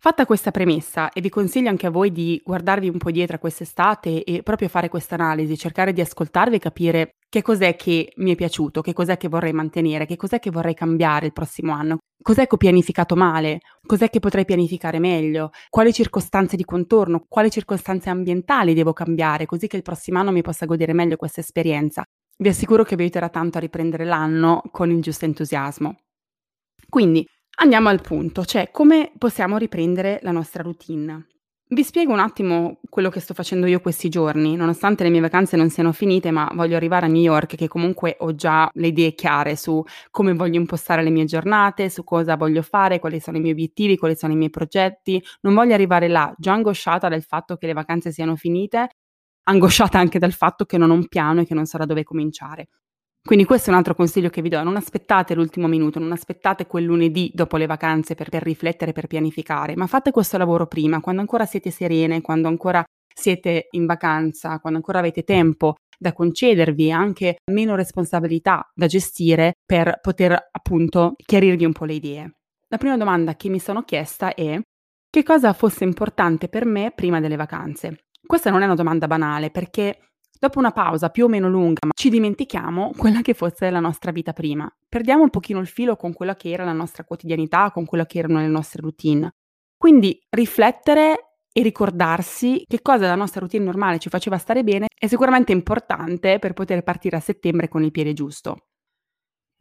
Fatta 0.03 0.25
questa 0.25 0.50
premessa, 0.50 1.12
e 1.12 1.21
vi 1.21 1.30
consiglio 1.30 1.69
anche 1.69 1.86
a 1.86 1.92
voi 1.92 2.12
di 2.12 2.42
guardarvi 2.44 2.89
un 2.89 2.98
po' 2.98 3.12
dietro 3.12 3.36
a 3.36 3.39
quest'estate 3.39 4.24
e 4.24 4.42
proprio 4.42 4.68
fare 4.68 4.89
questa 4.89 5.13
analisi, 5.13 5.56
cercare 5.56 5.94
di 5.94 6.01
ascoltarvi 6.01 6.56
e 6.56 6.59
capire 6.59 7.12
che 7.30 7.44
cos'è 7.44 7.75
che 7.75 8.12
mi 8.15 8.31
è 8.31 8.36
piaciuto, 8.36 8.81
che 8.81 8.94
cos'è 8.94 9.18
che 9.18 9.27
vorrei 9.27 9.53
mantenere, 9.53 10.07
che 10.07 10.15
cos'è 10.15 10.39
che 10.39 10.50
vorrei 10.50 10.74
cambiare 10.74 11.27
il 11.27 11.33
prossimo 11.33 11.71
anno, 11.74 12.00
cos'è 12.19 12.48
che 12.48 12.56
ho 12.56 12.57
pianificato 12.57 13.15
male, 13.15 13.59
cos'è 13.86 14.09
che 14.09 14.18
potrei 14.18 14.44
pianificare 14.44 14.98
meglio, 14.98 15.51
quali 15.69 15.94
circostanze 15.94 16.56
di 16.56 16.65
contorno, 16.65 17.24
quali 17.27 17.51
circostanze 17.51 18.09
ambientali 18.09 18.74
devo 18.74 18.94
cambiare, 18.94 19.45
così 19.45 19.68
che 19.68 19.77
il 19.77 19.83
prossimo 19.83 20.18
anno 20.18 20.31
mi 20.31 20.42
possa 20.42 20.65
godere 20.65 20.94
meglio 20.94 21.15
questa 21.15 21.42
esperienza. 21.42 22.01
Vi 22.39 22.50
assicuro 22.50 22.83
che 22.83 22.95
vi 22.95 23.03
aiuterà 23.03 23.30
tanto 23.30 23.59
a 23.59 23.62
riprendere 23.62 24.06
l'anno 24.06 24.63
con 24.71 24.89
il 24.89 25.00
giusto 25.00 25.25
entusiasmo. 25.25 25.95
Quindi, 26.89 27.24
Andiamo 27.59 27.89
al 27.89 28.01
punto, 28.01 28.44
cioè 28.44 28.71
come 28.71 29.12
possiamo 29.18 29.57
riprendere 29.57 30.19
la 30.24 30.31
nostra 30.31 30.63
routine. 30.63 31.27
Vi 31.71 31.83
spiego 31.83 32.12
un 32.12 32.19
attimo 32.19 32.80
quello 32.89 33.09
che 33.09 33.21
sto 33.21 33.33
facendo 33.33 33.65
io 33.65 33.80
questi 33.80 34.09
giorni, 34.09 34.56
nonostante 34.57 35.03
le 35.03 35.09
mie 35.09 35.21
vacanze 35.21 35.56
non 35.56 35.69
siano 35.69 35.94
finite, 35.94 36.30
ma 36.31 36.50
voglio 36.53 36.75
arrivare 36.75 37.06
a 37.06 37.09
New 37.09 37.21
York 37.21 37.56
che 37.56 37.69
comunque 37.69 38.18
ho 38.19 38.36
già 38.36 38.69
le 38.74 38.88
idee 38.88 39.13
chiare 39.13 39.56
su 39.56 39.81
come 40.09 40.33
voglio 40.33 40.59
impostare 40.59 41.01
le 41.03 41.12
mie 41.12 41.24
giornate, 41.25 41.89
su 41.89 42.03
cosa 42.03 42.36
voglio 42.36 42.62
fare, 42.62 43.00
quali 43.00 43.21
sono 43.21 43.38
i 43.38 43.39
miei 43.39 43.53
obiettivi, 43.53 43.98
quali 43.98 44.15
sono 44.18 44.33
i 44.33 44.36
miei 44.36 44.50
progetti. 44.50 45.24
Non 45.42 45.53
voglio 45.53 45.74
arrivare 45.74 46.09
là 46.09 46.33
già 46.38 46.53
angosciata 46.53 47.07
dal 47.07 47.24
fatto 47.24 47.56
che 47.56 47.68
le 47.68 47.74
vacanze 47.74 48.12
siano 48.12 48.36
finite, 48.36 48.89
angosciata 49.44 49.98
anche 50.00 50.19
dal 50.19 50.33
fatto 50.33 50.65
che 50.65 50.77
non 50.77 50.89
ho 50.92 50.95
un 50.95 51.07
piano 51.07 51.42
e 51.42 51.45
che 51.45 51.53
non 51.53 51.65
so 51.65 51.77
da 51.77 51.86
dove 51.86 52.03
cominciare. 52.03 52.68
Quindi 53.23 53.45
questo 53.45 53.69
è 53.69 53.71
un 53.71 53.77
altro 53.77 53.94
consiglio 53.94 54.29
che 54.29 54.41
vi 54.41 54.50
do, 54.50 54.63
non 54.63 54.75
aspettate 54.75 55.35
l'ultimo 55.35 55.68
minuto, 55.68 56.00
non 56.00 56.12
aspettate 56.12 56.65
quel 56.65 56.85
lunedì 56.85 57.31
dopo 57.33 57.57
le 57.57 57.68
vacanze 57.68 58.15
per, 58.15 58.29
per 58.29 58.41
riflettere, 58.41 58.94
per 58.94 59.07
pianificare, 59.07 59.75
ma 59.75 59.85
fate 59.85 60.12
questo 60.12 60.38
lavoro 60.38 60.65
prima, 60.65 61.01
quando 61.01 61.21
ancora 61.21 61.45
siete 61.45 61.69
serene, 61.69 62.21
quando 62.21 62.47
ancora 62.47 62.83
siete 63.13 63.68
in 63.71 63.85
vacanza, 63.85 64.59
quando 64.59 64.79
ancora 64.79 65.00
avete 65.00 65.23
tempo 65.23 65.75
da 66.00 66.13
concedervi 66.13 66.88
e 66.88 66.91
anche 66.91 67.35
meno 67.51 67.75
responsabilità 67.75 68.68
da 68.73 68.88
gestire 68.88 69.53
per 69.63 70.00
poter 70.01 70.50
appunto 70.51 71.13
chiarirvi 71.15 71.63
un 71.63 71.74
po' 71.74 71.85
le 71.85 71.94
idee. 71.94 72.35
La 72.69 72.77
prima 72.77 72.97
domanda 72.97 73.35
che 73.35 73.50
mi 73.50 73.59
sono 73.59 73.83
chiesta 73.83 74.33
è 74.33 74.59
che 75.09 75.24
cosa 75.24 75.53
fosse 75.53 75.83
importante 75.83 76.47
per 76.47 76.65
me 76.65 76.91
prima 76.95 77.19
delle 77.19 77.35
vacanze? 77.35 78.06
Questa 78.25 78.50
non 78.50 78.62
è 78.62 78.65
una 78.65 78.75
domanda 78.75 79.07
banale 79.07 79.51
perché 79.51 80.10
Dopo 80.43 80.57
una 80.57 80.71
pausa 80.71 81.09
più 81.09 81.25
o 81.25 81.27
meno 81.27 81.47
lunga, 81.47 81.81
ci 81.93 82.09
dimentichiamo 82.09 82.93
quella 82.97 83.21
che 83.21 83.35
fosse 83.35 83.69
la 83.69 83.79
nostra 83.79 84.09
vita 84.09 84.33
prima. 84.33 84.67
Perdiamo 84.89 85.21
un 85.21 85.29
pochino 85.29 85.59
il 85.59 85.67
filo 85.67 85.95
con 85.95 86.13
quella 86.13 86.35
che 86.35 86.49
era 86.49 86.63
la 86.63 86.73
nostra 86.73 87.03
quotidianità, 87.03 87.69
con 87.69 87.85
quella 87.85 88.07
che 88.07 88.17
erano 88.17 88.39
le 88.39 88.47
nostre 88.47 88.81
routine. 88.81 89.29
Quindi 89.77 90.19
riflettere 90.31 91.35
e 91.51 91.62
ricordarsi 91.62 92.63
che 92.67 92.81
cosa 92.81 93.01
della 93.01 93.13
nostra 93.13 93.41
routine 93.41 93.65
normale 93.65 94.00
ci 94.00 94.10
faceva 94.10 94.39
stare 94.39 94.63
bene 94.63 94.88
è 94.98 95.05
sicuramente 95.05 95.51
importante 95.51 96.39
per 96.39 96.53
poter 96.53 96.81
partire 96.81 97.17
a 97.17 97.19
settembre 97.19 97.67
con 97.67 97.83
il 97.83 97.91
piede 97.91 98.13
giusto. 98.13 98.70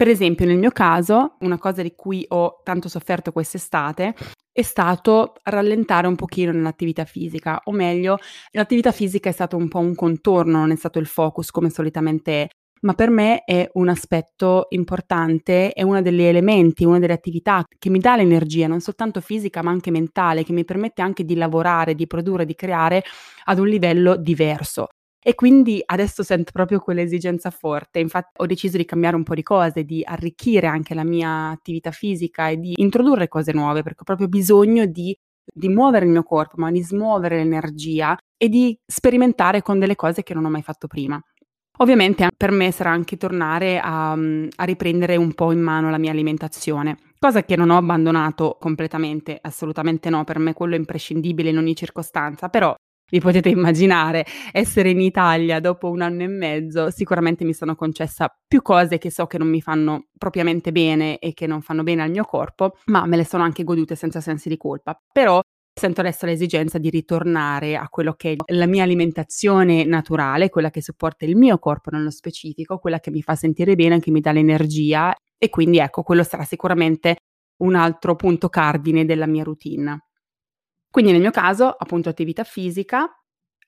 Per 0.01 0.09
esempio, 0.09 0.47
nel 0.47 0.57
mio 0.57 0.71
caso, 0.71 1.37
una 1.41 1.59
cosa 1.59 1.83
di 1.83 1.93
cui 1.95 2.25
ho 2.29 2.63
tanto 2.65 2.89
sofferto 2.89 3.33
quest'estate 3.33 4.15
è 4.51 4.63
stato 4.63 5.35
rallentare 5.43 6.07
un 6.07 6.17
pochino 6.17 6.53
nell'attività 6.53 7.05
fisica, 7.05 7.61
o 7.65 7.73
meglio, 7.73 8.17
l'attività 8.53 8.93
fisica 8.93 9.29
è 9.29 9.33
stato 9.33 9.59
un 9.59 9.69
po' 9.69 9.81
un 9.81 9.95
contorno, 9.95 10.57
non 10.57 10.71
è 10.71 10.77
stato 10.77 10.99
il 11.01 11.05
focus 11.05 11.51
come 11.51 11.69
solitamente 11.69 12.45
è, 12.45 12.49
ma 12.81 12.95
per 12.95 13.11
me 13.11 13.45
è 13.45 13.69
un 13.75 13.91
aspetto 13.91 14.69
importante, 14.71 15.73
è 15.73 15.83
uno 15.83 16.01
degli 16.01 16.23
elementi, 16.23 16.87
una 16.87 16.99
delle 16.99 17.13
attività 17.13 17.63
che 17.79 17.91
mi 17.91 17.99
dà 17.99 18.17
l'energia, 18.17 18.69
non 18.69 18.81
soltanto 18.81 19.21
fisica 19.21 19.63
ma 19.63 19.71
anche 19.71 19.91
mentale, 19.91 20.45
che 20.45 20.55
mi 20.55 20.65
permette 20.65 21.03
anche 21.03 21.27
di 21.27 21.35
lavorare, 21.35 21.95
di 21.95 22.07
produrre, 22.07 22.47
di 22.47 22.55
creare 22.55 23.05
ad 23.45 23.59
un 23.59 23.69
livello 23.69 24.17
diverso. 24.17 24.87
E 25.23 25.35
quindi 25.35 25.83
adesso 25.85 26.23
sento 26.23 26.51
proprio 26.51 26.81
quell'esigenza 26.81 27.51
forte. 27.51 27.99
Infatti 27.99 28.31
ho 28.39 28.47
deciso 28.47 28.79
di 28.79 28.87
cambiare 28.87 29.17
un 29.17 29.23
po' 29.23 29.35
di 29.35 29.43
cose, 29.43 29.85
di 29.85 30.03
arricchire 30.03 30.67
anche 30.67 30.95
la 30.95 31.05
mia 31.05 31.51
attività 31.51 31.91
fisica 31.91 32.49
e 32.49 32.57
di 32.57 32.73
introdurre 32.77 33.29
cose 33.29 33.53
nuove, 33.53 33.83
perché 33.83 34.01
ho 34.01 34.05
proprio 34.05 34.29
bisogno 34.29 34.87
di, 34.87 35.15
di 35.45 35.69
muovere 35.69 36.07
il 36.07 36.11
mio 36.11 36.23
corpo, 36.23 36.55
ma 36.57 36.71
di 36.71 36.83
smuovere 36.83 37.37
l'energia 37.37 38.17
e 38.37 38.49
di 38.49 38.75
sperimentare 38.87 39.61
con 39.61 39.79
delle 39.79 39.95
cose 39.95 40.23
che 40.23 40.33
non 40.33 40.47
ho 40.47 40.51
mai 40.51 40.63
fatto 40.63 40.87
prima. 40.87 41.21
Ovviamente 41.81 42.29
per 42.37 42.51
me 42.51 42.71
sarà 42.73 42.91
anche 42.91 43.17
tornare 43.17 43.79
a, 43.79 44.13
a, 44.13 44.65
riprendere 44.65 45.17
un 45.17 45.33
po' 45.33 45.51
in 45.51 45.61
mano 45.61 45.89
la 45.89 45.97
mia 45.97 46.11
alimentazione, 46.11 46.97
cosa 47.19 47.43
che 47.43 47.57
non 47.57 47.71
ho 47.71 47.77
abbandonato 47.79 48.59
completamente, 48.61 49.39
assolutamente 49.41 50.11
no, 50.11 50.25
per 50.25 50.39
me 50.39 50.53
quello 50.53 50.75
è 50.75 50.79
imprescindibile 50.79 51.49
in 51.49 51.57
ogni 51.57 51.75
circostanza, 51.75 52.51
però 52.51 52.75
vi 53.11 53.21
potete 53.21 53.49
immaginare, 53.49 54.25
essere 54.53 54.91
in 54.91 55.01
Italia 55.01 55.61
dopo 55.61 55.91
un 55.91 56.01
anno 56.01 56.23
e 56.23 56.29
mezzo, 56.29 56.91
sicuramente 56.91 57.45
mi 57.45 57.53
sono 57.53 57.75
concessa 57.75 58.35
più 58.47 58.63
cose 58.63 58.99
che 58.99 59.11
so 59.11 59.27
che 59.27 59.39
non 59.39 59.49
mi 59.49 59.61
fanno 59.61 60.07
propriamente 60.17 60.73
bene 60.73 61.19
e 61.19 61.33
che 61.35 61.47
non 61.47 61.61
fanno 61.63 61.83
bene 61.83 62.03
al 62.03 62.11
mio 62.11 62.25
corpo, 62.25 62.77
ma 62.87 63.07
me 63.07 63.17
le 63.17 63.25
sono 63.25 63.43
anche 63.43 63.65
godute 63.65 63.95
senza 63.95 64.21
sensi 64.21 64.49
di 64.49 64.57
colpa. 64.57 64.99
Però 65.13 65.41
sento 65.73 66.01
adesso 66.01 66.27
l'esigenza 66.27 66.79
di 66.79 66.91
ritornare 66.91 67.77
a 67.77 67.89
quello 67.89 68.13
che 68.15 68.33
è 68.33 68.55
la 68.55 68.67
mia 68.67 68.83
alimentazione 68.83 69.85
naturale, 69.85 70.51
quella 70.51 70.71
che 70.71 70.83
supporta 70.83 71.25
il 71.25 71.37
mio 71.37 71.59
corpo 71.59 71.91
nello 71.91 72.11
specifico, 72.11 72.79
quella 72.79 73.01
che 73.01 73.11
mi 73.11 73.23
fa 73.23 73.35
sentire 73.35 73.75
bene, 73.75 74.01
che 74.01 74.11
mi 74.11 74.21
dà 74.21 74.33
l'energia 74.33 75.15
e 75.39 75.49
quindi 75.49 75.79
ecco, 75.79 76.03
quello 76.03 76.23
sarà 76.23 76.45
sicuramente 76.45 77.17
un 77.63 77.75
altro 77.75 78.15
punto 78.15 78.49
cardine 78.49 79.05
della 79.05 79.27
mia 79.27 79.43
routine. 79.43 80.10
Quindi 80.91 81.13
nel 81.13 81.21
mio 81.21 81.31
caso, 81.31 81.69
appunto, 81.69 82.09
attività 82.09 82.45
fisica, 82.45 83.09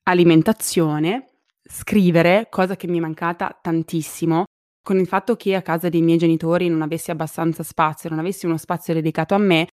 alimentazione, 0.04 1.34
scrivere, 1.62 2.48
cosa 2.50 2.76
che 2.76 2.88
mi 2.88 2.98
è 2.98 3.00
mancata 3.00 3.56
tantissimo, 3.60 4.44
con 4.82 4.98
il 4.98 5.06
fatto 5.06 5.36
che 5.36 5.54
a 5.54 5.62
casa 5.62 5.88
dei 5.88 6.02
miei 6.02 6.18
genitori 6.18 6.68
non 6.68 6.82
avessi 6.82 7.10
abbastanza 7.12 7.62
spazio, 7.62 8.10
non 8.10 8.18
avessi 8.18 8.46
uno 8.46 8.56
spazio 8.56 8.92
dedicato 8.94 9.34
a 9.34 9.38
me, 9.38 9.68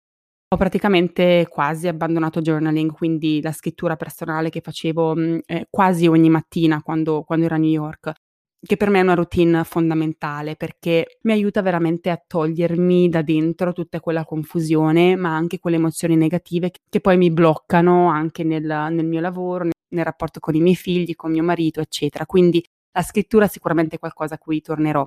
ho 0.50 0.57
praticamente 0.57 1.47
quasi 1.49 1.88
abbandonato 1.88 2.40
journaling, 2.43 2.93
quindi 2.93 3.40
la 3.43 3.52
scrittura 3.52 3.97
personale 3.97 4.50
che 4.50 4.61
facevo 4.61 5.14
mh, 5.14 5.40
eh, 5.47 5.67
quasi 5.71 6.07
ogni 6.07 6.31
mattina 6.31 6.83
quando, 6.83 7.23
quando 7.23 7.47
ero 7.47 7.55
a 7.55 7.59
New 7.59 7.71
York 7.71 8.12
che 8.61 8.77
per 8.77 8.91
me 8.91 8.99
è 8.99 9.03
una 9.03 9.15
routine 9.15 9.62
fondamentale 9.65 10.57
perché 10.57 11.19
mi 11.23 11.33
aiuta 11.33 11.62
veramente 11.62 12.11
a 12.11 12.23
togliermi 12.25 13.09
da 13.09 13.23
dentro 13.23 13.73
tutta 13.73 14.00
quella 14.00 14.25
confusione, 14.25 15.17
ma 15.17 15.35
anche 15.35 15.59
quelle 15.59 15.77
emozioni 15.77 16.17
negative 16.17 16.73
che 16.88 17.00
poi 17.00 17.17
mi 17.17 17.31
bloccano 17.31 18.09
anche 18.09 18.45
nel, 18.45 18.65
nel 18.65 19.07
mio 19.07 19.21
lavoro, 19.21 19.65
nel, 19.65 19.73
nel 19.91 20.05
rapporto 20.05 20.41
con 20.41 20.55
i 20.55 20.61
miei 20.61 20.77
figli, 20.77 21.15
con 21.15 21.31
mio 21.31 21.43
marito, 21.43 21.81
eccetera. 21.81 22.27
Quindi 22.27 22.65
la 22.93 23.03
scrittura 23.03 23.45
è 23.45 23.49
sicuramente 23.49 23.99
qualcosa 23.99 24.35
a 24.35 24.38
cui 24.38 24.61
tornerò 24.61 25.07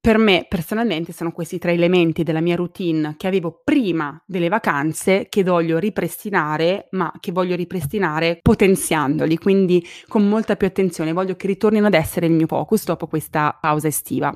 per 0.00 0.18
me 0.18 0.46
personalmente 0.48 1.12
sono 1.12 1.32
questi 1.32 1.58
tre 1.58 1.72
elementi 1.72 2.22
della 2.22 2.40
mia 2.40 2.56
routine 2.56 3.14
che 3.16 3.26
avevo 3.26 3.60
prima 3.64 4.22
delle 4.26 4.48
vacanze 4.48 5.26
che 5.28 5.42
voglio 5.42 5.78
ripristinare, 5.78 6.88
ma 6.92 7.12
che 7.20 7.32
voglio 7.32 7.56
ripristinare 7.56 8.38
potenziandoli, 8.42 9.38
quindi 9.38 9.84
con 10.08 10.28
molta 10.28 10.56
più 10.56 10.66
attenzione, 10.66 11.12
voglio 11.12 11.36
che 11.36 11.46
ritornino 11.46 11.86
ad 11.86 11.94
essere 11.94 12.26
il 12.26 12.32
mio 12.32 12.46
focus 12.46 12.84
dopo 12.84 13.06
questa 13.06 13.56
pausa 13.60 13.88
estiva. 13.88 14.34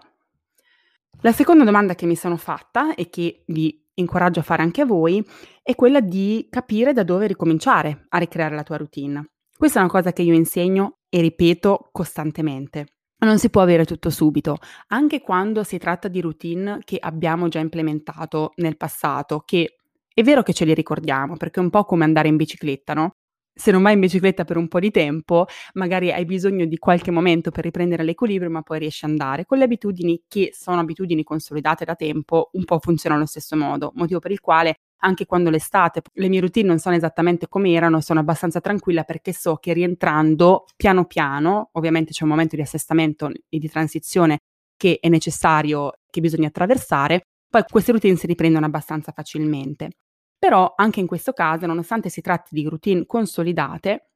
La 1.23 1.33
seconda 1.33 1.65
domanda 1.65 1.95
che 1.95 2.07
mi 2.07 2.17
sono 2.17 2.37
fatta 2.37 2.95
e 2.95 3.11
che 3.11 3.43
vi 3.47 3.85
incoraggio 3.95 4.41
a 4.41 4.45
fare 4.45 4.63
anche 4.63 4.83
a 4.83 4.87
voi 4.87 5.25
è 5.63 5.75
quella 5.75 6.01
di 6.01 6.47
capire 6.49 6.93
da 6.93 7.03
dove 7.03 7.27
ricominciare 7.27 8.07
a 8.09 8.19
ricreare 8.19 8.55
la 8.55 8.63
tua 8.63 8.77
routine. 8.77 9.31
Questa 9.57 9.81
è 9.81 9.83
una 9.83 9.91
cosa 9.91 10.13
che 10.13 10.23
io 10.23 10.35
insegno 10.35 10.99
e 11.09 11.21
ripeto 11.21 11.89
costantemente. 11.91 12.98
Non 13.21 13.39
si 13.39 13.51
può 13.51 13.63
avere 13.63 13.85
tutto 13.85 14.11
subito, 14.11 14.59
anche 14.89 15.21
quando 15.21 15.65
si 15.65 15.77
tratta 15.79 16.07
di 16.07 16.21
routine 16.21 16.79
che 16.85 16.99
abbiamo 17.01 17.49
già 17.49 17.59
implementato 17.59 18.53
nel 18.57 18.77
passato, 18.77 19.41
che 19.45 19.79
è 20.15 20.23
vero 20.23 20.43
che 20.45 20.53
ce 20.53 20.65
li 20.65 20.73
ricordiamo, 20.73 21.37
perché 21.37 21.59
è 21.59 21.63
un 21.65 21.71
po' 21.71 21.85
come 21.85 22.05
andare 22.05 22.29
in 22.29 22.37
bicicletta, 22.37 22.95
no? 22.95 23.17
Se 23.53 23.73
non 23.73 23.83
vai 23.83 23.95
in 23.95 24.01
bicicletta 24.01 24.45
per 24.45 24.57
un 24.57 24.69
po' 24.69 24.79
di 24.79 24.93
tempo, 24.93 25.47
magari 25.75 26.13
hai 26.13 26.25
bisogno 26.25 26.65
di 26.65 26.79
qualche 26.79 27.11
momento 27.11 27.51
per 27.51 27.65
riprendere 27.65 28.05
l'equilibrio, 28.05 28.51
ma 28.51 28.63
poi 28.63 28.79
riesci 28.79 29.05
ad 29.05 29.11
andare. 29.11 29.47
Con 29.47 29.59
le 29.59 29.65
abitudini 29.65 30.23
che 30.29 30.51
sono 30.53 30.79
abitudini 30.79 31.25
consolidate 31.25 31.85
da 31.85 31.97
tempo, 31.97 32.51
un 32.53 32.65
po' 32.65 32.79
funzionano 32.79 33.21
allo 33.23 33.29
stesso 33.31 33.57
modo, 33.57 33.91
motivo 33.97 34.21
per 34.21 34.31
il 34.31 34.39
quale 34.41 34.77
anche 34.99 35.27
quando 35.27 35.51
l'estate 35.51 36.03
le 36.15 36.29
mie 36.29 36.41
routine 36.41 36.69
non 36.69 36.79
sono 36.79 36.95
esattamente 36.95 37.49
come 37.49 37.73
erano, 37.73 38.01
sono 38.01 38.21
abbastanza 38.21 38.61
tranquilla 38.61 39.05
perché 39.05 39.33
so 39.33 39.57
che 39.57 39.73
rientrando 39.73 40.65
piano 40.77 41.05
piano, 41.05 41.71
ovviamente 41.73 42.13
c'è 42.13 42.25
un 42.25 42.31
momento 42.31 42.57
di 42.57 42.63
assestamento 42.63 43.31
e 43.49 43.59
di 43.59 43.69
transizione 43.69 44.39
che 44.77 44.99
è 45.01 45.09
necessario, 45.09 45.93
che 46.09 46.21
bisogna 46.21 46.49
attraversare, 46.49 47.23
poi 47.49 47.65
queste 47.69 47.93
routine 47.93 48.17
si 48.17 48.27
riprendono 48.27 48.67
abbastanza 48.67 49.13
facilmente. 49.13 49.91
Però 50.39 50.75
anche 50.77 51.01
in 51.01 51.07
questo 51.07 51.33
caso, 51.33 51.67
nonostante 51.67 52.09
si 52.11 52.21
tratti 52.21 52.55
di 52.55 52.65
routine 52.69 53.07
consolidate, 53.07 54.11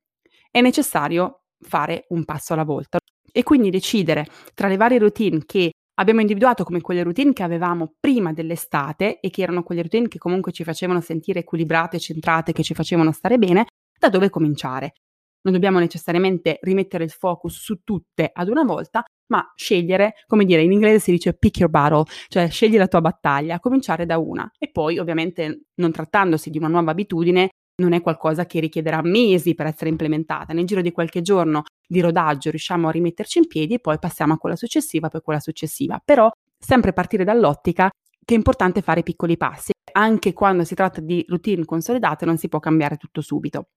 è 0.50 0.60
necessario 0.60 1.42
fare 1.60 2.06
un 2.10 2.24
passo 2.24 2.52
alla 2.52 2.64
volta 2.64 2.98
e 3.32 3.42
quindi 3.42 3.70
decidere 3.70 4.26
tra 4.54 4.68
le 4.68 4.76
varie 4.76 4.98
routine 4.98 5.44
che 5.44 5.72
abbiamo 6.02 6.20
individuato 6.20 6.64
come 6.64 6.80
quelle 6.80 7.02
routine 7.02 7.32
che 7.32 7.42
avevamo 7.42 7.94
prima 7.98 8.32
dell'estate 8.32 9.20
e 9.20 9.30
che 9.30 9.42
erano 9.42 9.62
quelle 9.62 9.82
routine 9.82 10.08
che 10.08 10.18
comunque 10.18 10.52
ci 10.52 10.64
facevano 10.64 11.00
sentire 11.00 11.40
equilibrate, 11.40 11.98
centrate, 11.98 12.52
che 12.52 12.62
ci 12.62 12.74
facevano 12.74 13.12
stare 13.12 13.38
bene, 13.38 13.66
da 13.98 14.08
dove 14.08 14.28
cominciare. 14.28 14.94
Non 15.42 15.54
dobbiamo 15.54 15.78
necessariamente 15.78 16.58
rimettere 16.62 17.04
il 17.04 17.10
focus 17.10 17.58
su 17.58 17.82
tutte 17.82 18.30
ad 18.32 18.48
una 18.48 18.64
volta, 18.64 19.04
ma 19.28 19.50
scegliere, 19.56 20.14
come 20.26 20.44
dire, 20.44 20.62
in 20.62 20.72
inglese 20.72 20.98
si 20.98 21.10
dice 21.12 21.34
pick 21.34 21.58
your 21.58 21.70
battle, 21.70 22.04
cioè 22.28 22.50
scegli 22.50 22.76
la 22.76 22.88
tua 22.88 23.00
battaglia, 23.00 23.60
cominciare 23.60 24.04
da 24.04 24.18
una 24.18 24.50
e 24.58 24.70
poi 24.70 24.98
ovviamente 24.98 25.66
non 25.76 25.90
trattandosi 25.90 26.50
di 26.50 26.58
una 26.58 26.68
nuova 26.68 26.90
abitudine 26.90 27.50
non 27.76 27.92
è 27.92 28.00
qualcosa 28.00 28.46
che 28.46 28.60
richiederà 28.60 29.00
mesi 29.02 29.54
per 29.54 29.66
essere 29.66 29.90
implementata. 29.90 30.52
Nel 30.52 30.66
giro 30.66 30.80
di 30.82 30.92
qualche 30.92 31.22
giorno 31.22 31.62
di 31.86 32.00
rodaggio 32.00 32.50
riusciamo 32.50 32.88
a 32.88 32.90
rimetterci 32.90 33.38
in 33.38 33.46
piedi 33.46 33.74
e 33.74 33.78
poi 33.78 33.98
passiamo 33.98 34.34
a 34.34 34.38
quella 34.38 34.56
successiva, 34.56 35.08
poi 35.08 35.20
quella 35.20 35.40
successiva. 35.40 36.00
Però 36.04 36.30
sempre 36.58 36.92
partire 36.92 37.24
dall'ottica 37.24 37.90
che 38.24 38.34
è 38.34 38.36
importante 38.36 38.82
fare 38.82 39.02
piccoli 39.02 39.36
passi. 39.36 39.72
Anche 39.92 40.32
quando 40.32 40.64
si 40.64 40.74
tratta 40.74 41.00
di 41.00 41.24
routine 41.26 41.64
consolidate 41.64 42.24
non 42.24 42.38
si 42.38 42.48
può 42.48 42.60
cambiare 42.60 42.96
tutto 42.96 43.20
subito. 43.20 43.68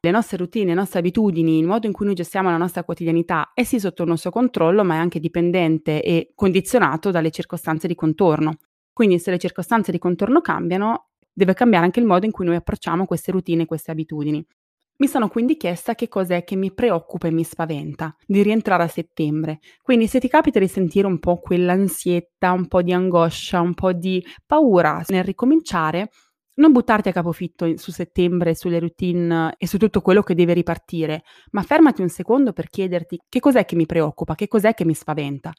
Le 0.00 0.10
nostre 0.10 0.36
routine, 0.36 0.66
le 0.66 0.74
nostre 0.74 0.98
abitudini, 0.98 1.58
il 1.58 1.66
modo 1.66 1.86
in 1.86 1.92
cui 1.92 2.04
noi 2.04 2.14
gestiamo 2.14 2.50
la 2.50 2.58
nostra 2.58 2.84
quotidianità 2.84 3.52
è 3.54 3.64
sì 3.64 3.80
sotto 3.80 4.02
il 4.02 4.08
nostro 4.10 4.30
controllo, 4.30 4.84
ma 4.84 4.94
è 4.94 4.98
anche 4.98 5.18
dipendente 5.18 6.02
e 6.02 6.32
condizionato 6.34 7.10
dalle 7.10 7.30
circostanze 7.30 7.86
di 7.86 7.94
contorno. 7.94 8.58
Quindi 8.92 9.18
se 9.18 9.30
le 9.30 9.38
circostanze 9.38 9.90
di 9.90 9.98
contorno 9.98 10.40
cambiano, 10.40 11.08
deve 11.34 11.54
cambiare 11.54 11.84
anche 11.84 12.00
il 12.00 12.06
modo 12.06 12.24
in 12.24 12.32
cui 12.32 12.46
noi 12.46 12.56
approcciamo 12.56 13.04
queste 13.04 13.32
routine 13.32 13.66
queste 13.66 13.90
abitudini. 13.90 14.44
Mi 14.96 15.08
sono 15.08 15.28
quindi 15.28 15.56
chiesta 15.56 15.96
che 15.96 16.06
cos'è 16.06 16.44
che 16.44 16.54
mi 16.54 16.72
preoccupa 16.72 17.26
e 17.26 17.32
mi 17.32 17.42
spaventa 17.42 18.14
di 18.24 18.42
rientrare 18.44 18.84
a 18.84 18.88
settembre. 18.88 19.58
Quindi 19.82 20.06
se 20.06 20.20
ti 20.20 20.28
capita 20.28 20.60
di 20.60 20.68
sentire 20.68 21.08
un 21.08 21.18
po' 21.18 21.40
quell'ansietta, 21.40 22.52
un 22.52 22.68
po' 22.68 22.80
di 22.80 22.92
angoscia, 22.92 23.60
un 23.60 23.74
po' 23.74 23.92
di 23.92 24.24
paura 24.46 25.02
nel 25.08 25.24
ricominciare, 25.24 26.10
non 26.56 26.70
buttarti 26.70 27.08
a 27.08 27.12
capofitto 27.12 27.76
su 27.76 27.90
settembre, 27.90 28.54
sulle 28.54 28.78
routine 28.78 29.54
e 29.58 29.66
su 29.66 29.78
tutto 29.78 30.00
quello 30.00 30.22
che 30.22 30.36
deve 30.36 30.52
ripartire, 30.52 31.24
ma 31.50 31.62
fermati 31.62 32.00
un 32.00 32.08
secondo 32.08 32.52
per 32.52 32.68
chiederti 32.68 33.18
che 33.28 33.40
cos'è 33.40 33.64
che 33.64 33.74
mi 33.74 33.86
preoccupa, 33.86 34.36
che 34.36 34.46
cos'è 34.46 34.74
che 34.74 34.84
mi 34.84 34.94
spaventa. 34.94 35.52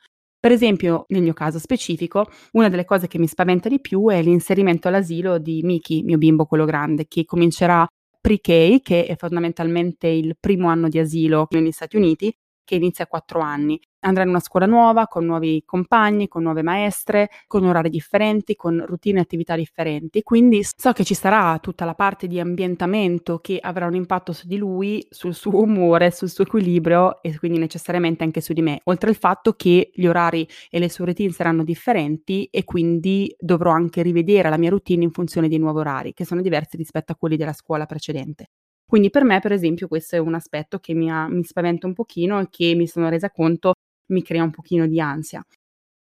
Per 0.45 0.53
esempio, 0.53 1.05
nel 1.07 1.23
mio 1.23 1.33
caso 1.33 1.57
specifico, 1.57 2.27
una 2.51 2.69
delle 2.69 2.85
cose 2.85 3.07
che 3.07 3.17
mi 3.17 3.25
spaventa 3.25 3.67
di 3.67 3.81
più 3.81 4.09
è 4.09 4.21
l'inserimento 4.21 4.87
all'asilo 4.87 5.39
di 5.39 5.63
Miki, 5.63 6.03
mio 6.03 6.19
bimbo 6.19 6.45
quello 6.45 6.65
grande, 6.65 7.07
che 7.07 7.25
comincerà 7.25 7.83
pre-K, 8.21 8.79
che 8.83 9.07
è 9.07 9.15
fondamentalmente 9.15 10.05
il 10.05 10.37
primo 10.39 10.67
anno 10.67 10.87
di 10.87 10.99
asilo 10.99 11.47
negli 11.49 11.71
Stati 11.71 11.95
Uniti, 11.95 12.31
che 12.65 12.75
inizia 12.75 13.05
a 13.05 13.07
quattro 13.07 13.39
anni 13.39 13.79
andrà 14.05 14.23
in 14.23 14.29
una 14.29 14.39
scuola 14.39 14.65
nuova, 14.65 15.07
con 15.07 15.25
nuovi 15.25 15.63
compagni, 15.65 16.27
con 16.27 16.43
nuove 16.43 16.61
maestre, 16.61 17.29
con 17.47 17.65
orari 17.65 17.89
differenti, 17.89 18.55
con 18.55 18.83
routine 18.85 19.19
e 19.19 19.21
attività 19.23 19.55
differenti. 19.55 20.21
Quindi 20.21 20.63
so 20.63 20.91
che 20.93 21.03
ci 21.03 21.13
sarà 21.13 21.57
tutta 21.59 21.85
la 21.85 21.95
parte 21.95 22.27
di 22.27 22.39
ambientamento 22.39 23.39
che 23.39 23.57
avrà 23.59 23.87
un 23.87 23.95
impatto 23.95 24.31
su 24.31 24.47
di 24.47 24.57
lui, 24.57 25.05
sul 25.09 25.33
suo 25.33 25.61
umore, 25.61 26.11
sul 26.11 26.29
suo 26.29 26.43
equilibrio 26.43 27.21
e 27.21 27.37
quindi 27.37 27.57
necessariamente 27.57 28.23
anche 28.23 28.41
su 28.41 28.53
di 28.53 28.61
me. 28.61 28.81
Oltre 28.85 29.09
al 29.09 29.15
fatto 29.15 29.53
che 29.53 29.91
gli 29.93 30.05
orari 30.05 30.47
e 30.69 30.79
le 30.79 30.89
sue 30.89 31.05
routine 31.05 31.31
saranno 31.31 31.63
differenti 31.63 32.47
e 32.51 32.63
quindi 32.63 33.33
dovrò 33.39 33.71
anche 33.71 34.01
rivedere 34.01 34.49
la 34.49 34.57
mia 34.57 34.69
routine 34.69 35.03
in 35.03 35.11
funzione 35.11 35.47
dei 35.47 35.57
nuovi 35.57 35.79
orari, 35.79 36.13
che 36.13 36.25
sono 36.25 36.41
diversi 36.41 36.77
rispetto 36.77 37.11
a 37.11 37.15
quelli 37.15 37.37
della 37.37 37.53
scuola 37.53 37.85
precedente. 37.85 38.49
Quindi 38.95 39.11
per 39.11 39.25
me, 39.25 39.41
per 39.41 39.51
esempio, 39.51 39.89
questo 39.89 40.15
è 40.15 40.19
un 40.19 40.35
aspetto 40.35 40.79
che 40.79 40.93
mi, 40.93 41.11
ha, 41.11 41.27
mi 41.27 41.43
spaventa 41.43 41.85
un 41.85 41.91
pochino 41.91 42.39
e 42.39 42.47
che 42.49 42.75
mi 42.75 42.87
sono 42.87 43.09
resa 43.09 43.29
conto 43.29 43.73
mi 44.13 44.23
crea 44.23 44.41
un 44.41 44.51
pochino 44.51 44.87
di 44.87 45.01
ansia. 45.01 45.45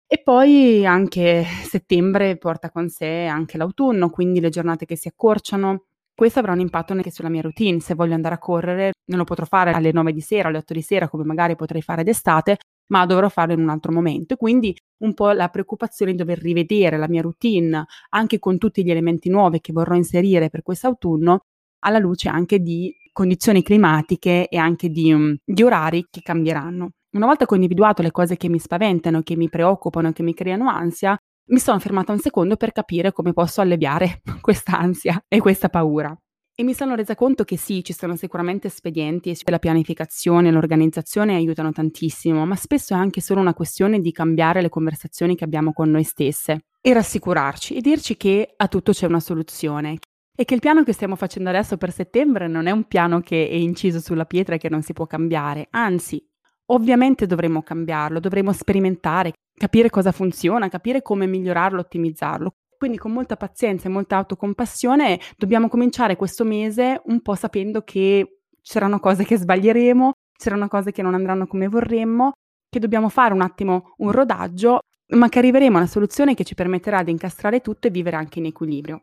E 0.06 0.22
poi 0.22 0.86
anche 0.86 1.42
settembre 1.64 2.36
porta 2.36 2.70
con 2.70 2.88
sé 2.88 3.24
anche 3.24 3.58
l'autunno, 3.58 4.08
quindi 4.08 4.38
le 4.38 4.50
giornate 4.50 4.86
che 4.86 4.94
si 4.96 5.08
accorciano. 5.08 5.86
Questo 6.14 6.38
avrà 6.38 6.52
un 6.52 6.60
impatto 6.60 6.92
anche 6.92 7.10
sulla 7.10 7.28
mia 7.28 7.40
routine. 7.42 7.80
Se 7.80 7.94
voglio 7.94 8.14
andare 8.14 8.36
a 8.36 8.38
correre, 8.38 8.92
non 9.06 9.18
lo 9.18 9.24
potrò 9.24 9.46
fare 9.46 9.72
alle 9.72 9.90
9 9.90 10.12
di 10.12 10.20
sera, 10.20 10.46
alle 10.46 10.58
8 10.58 10.72
di 10.72 10.82
sera, 10.82 11.08
come 11.08 11.24
magari 11.24 11.56
potrei 11.56 11.82
fare 11.82 12.04
d'estate, 12.04 12.58
ma 12.92 13.04
dovrò 13.04 13.28
farlo 13.28 13.54
in 13.54 13.62
un 13.62 13.68
altro 13.68 13.90
momento. 13.90 14.36
Quindi 14.36 14.72
un 15.02 15.12
po' 15.12 15.32
la 15.32 15.48
preoccupazione 15.48 16.12
di 16.12 16.18
dover 16.18 16.38
rivedere 16.38 16.98
la 16.98 17.08
mia 17.08 17.22
routine, 17.22 17.84
anche 18.10 18.38
con 18.38 18.58
tutti 18.58 18.84
gli 18.84 18.92
elementi 18.92 19.28
nuovi 19.28 19.60
che 19.60 19.72
vorrò 19.72 19.96
inserire 19.96 20.50
per 20.50 20.62
quest'autunno, 20.62 21.40
alla 21.80 21.98
luce 21.98 22.28
anche 22.28 22.58
di 22.60 22.92
condizioni 23.12 23.62
climatiche 23.62 24.46
e 24.48 24.56
anche 24.58 24.90
di, 24.90 25.12
um, 25.12 25.34
di 25.44 25.62
orari 25.62 26.06
che 26.10 26.20
cambieranno. 26.20 26.90
Una 27.12 27.26
volta 27.26 27.46
che 27.46 27.52
ho 27.52 27.56
individuato 27.56 28.02
le 28.02 28.10
cose 28.10 28.36
che 28.36 28.48
mi 28.48 28.58
spaventano, 28.58 29.22
che 29.22 29.36
mi 29.36 29.48
preoccupano, 29.48 30.12
che 30.12 30.22
mi 30.22 30.34
creano 30.34 30.68
ansia, 30.68 31.16
mi 31.48 31.58
sono 31.58 31.78
fermata 31.78 32.12
un 32.12 32.18
secondo 32.18 32.56
per 32.56 32.72
capire 32.72 33.12
come 33.12 33.32
posso 33.32 33.60
alleviare 33.60 34.20
questa 34.42 34.78
ansia 34.78 35.24
e 35.28 35.40
questa 35.40 35.68
paura. 35.68 36.14
E 36.58 36.62
mi 36.62 36.72
sono 36.72 36.94
resa 36.94 37.14
conto 37.14 37.44
che 37.44 37.58
sì, 37.58 37.84
ci 37.84 37.92
sono 37.92 38.16
sicuramente 38.16 38.68
espedienti 38.68 39.30
e 39.30 39.36
la 39.44 39.58
pianificazione 39.58 40.48
e 40.48 40.50
l'organizzazione 40.50 41.34
aiutano 41.34 41.70
tantissimo, 41.70 42.46
ma 42.46 42.56
spesso 42.56 42.94
è 42.94 42.96
anche 42.96 43.20
solo 43.20 43.40
una 43.40 43.52
questione 43.52 44.00
di 44.00 44.10
cambiare 44.10 44.62
le 44.62 44.70
conversazioni 44.70 45.36
che 45.36 45.44
abbiamo 45.44 45.72
con 45.74 45.90
noi 45.90 46.02
stesse 46.02 46.64
e 46.80 46.92
rassicurarci 46.94 47.74
e 47.74 47.80
dirci 47.82 48.16
che 48.16 48.54
a 48.56 48.68
tutto 48.68 48.92
c'è 48.92 49.06
una 49.06 49.20
soluzione, 49.20 49.98
e 50.36 50.44
che 50.44 50.54
il 50.54 50.60
piano 50.60 50.84
che 50.84 50.92
stiamo 50.92 51.16
facendo 51.16 51.48
adesso 51.48 51.78
per 51.78 51.90
settembre 51.90 52.46
non 52.46 52.66
è 52.66 52.70
un 52.70 52.84
piano 52.84 53.20
che 53.20 53.48
è 53.48 53.54
inciso 53.54 54.00
sulla 54.00 54.26
pietra 54.26 54.54
e 54.54 54.58
che 54.58 54.68
non 54.68 54.82
si 54.82 54.92
può 54.92 55.06
cambiare, 55.06 55.66
anzi, 55.70 56.22
ovviamente 56.66 57.26
dovremo 57.26 57.62
cambiarlo, 57.62 58.20
dovremo 58.20 58.52
sperimentare, 58.52 59.32
capire 59.54 59.88
cosa 59.88 60.12
funziona, 60.12 60.68
capire 60.68 61.00
come 61.00 61.26
migliorarlo, 61.26 61.80
ottimizzarlo. 61.80 62.50
Quindi 62.76 62.98
con 62.98 63.12
molta 63.12 63.36
pazienza 63.36 63.88
e 63.88 63.90
molta 63.90 64.18
autocompassione 64.18 65.18
dobbiamo 65.38 65.68
cominciare 65.68 66.16
questo 66.16 66.44
mese 66.44 67.00
un 67.06 67.22
po' 67.22 67.34
sapendo 67.34 67.80
che 67.80 68.40
ci 68.60 68.72
saranno 68.72 69.00
cose 69.00 69.24
che 69.24 69.38
sbaglieremo, 69.38 70.12
ci 70.32 70.42
saranno 70.42 70.68
cose 70.68 70.92
che 70.92 71.00
non 71.00 71.14
andranno 71.14 71.46
come 71.46 71.68
vorremmo, 71.68 72.32
che 72.68 72.78
dobbiamo 72.78 73.08
fare 73.08 73.32
un 73.32 73.40
attimo 73.40 73.94
un 73.98 74.10
rodaggio, 74.10 74.80
ma 75.14 75.30
che 75.30 75.38
arriveremo 75.38 75.76
a 75.76 75.80
una 75.80 75.88
soluzione 75.88 76.34
che 76.34 76.44
ci 76.44 76.54
permetterà 76.54 77.02
di 77.02 77.12
incastrare 77.12 77.62
tutto 77.62 77.86
e 77.86 77.90
vivere 77.90 78.16
anche 78.16 78.40
in 78.40 78.44
equilibrio. 78.46 79.00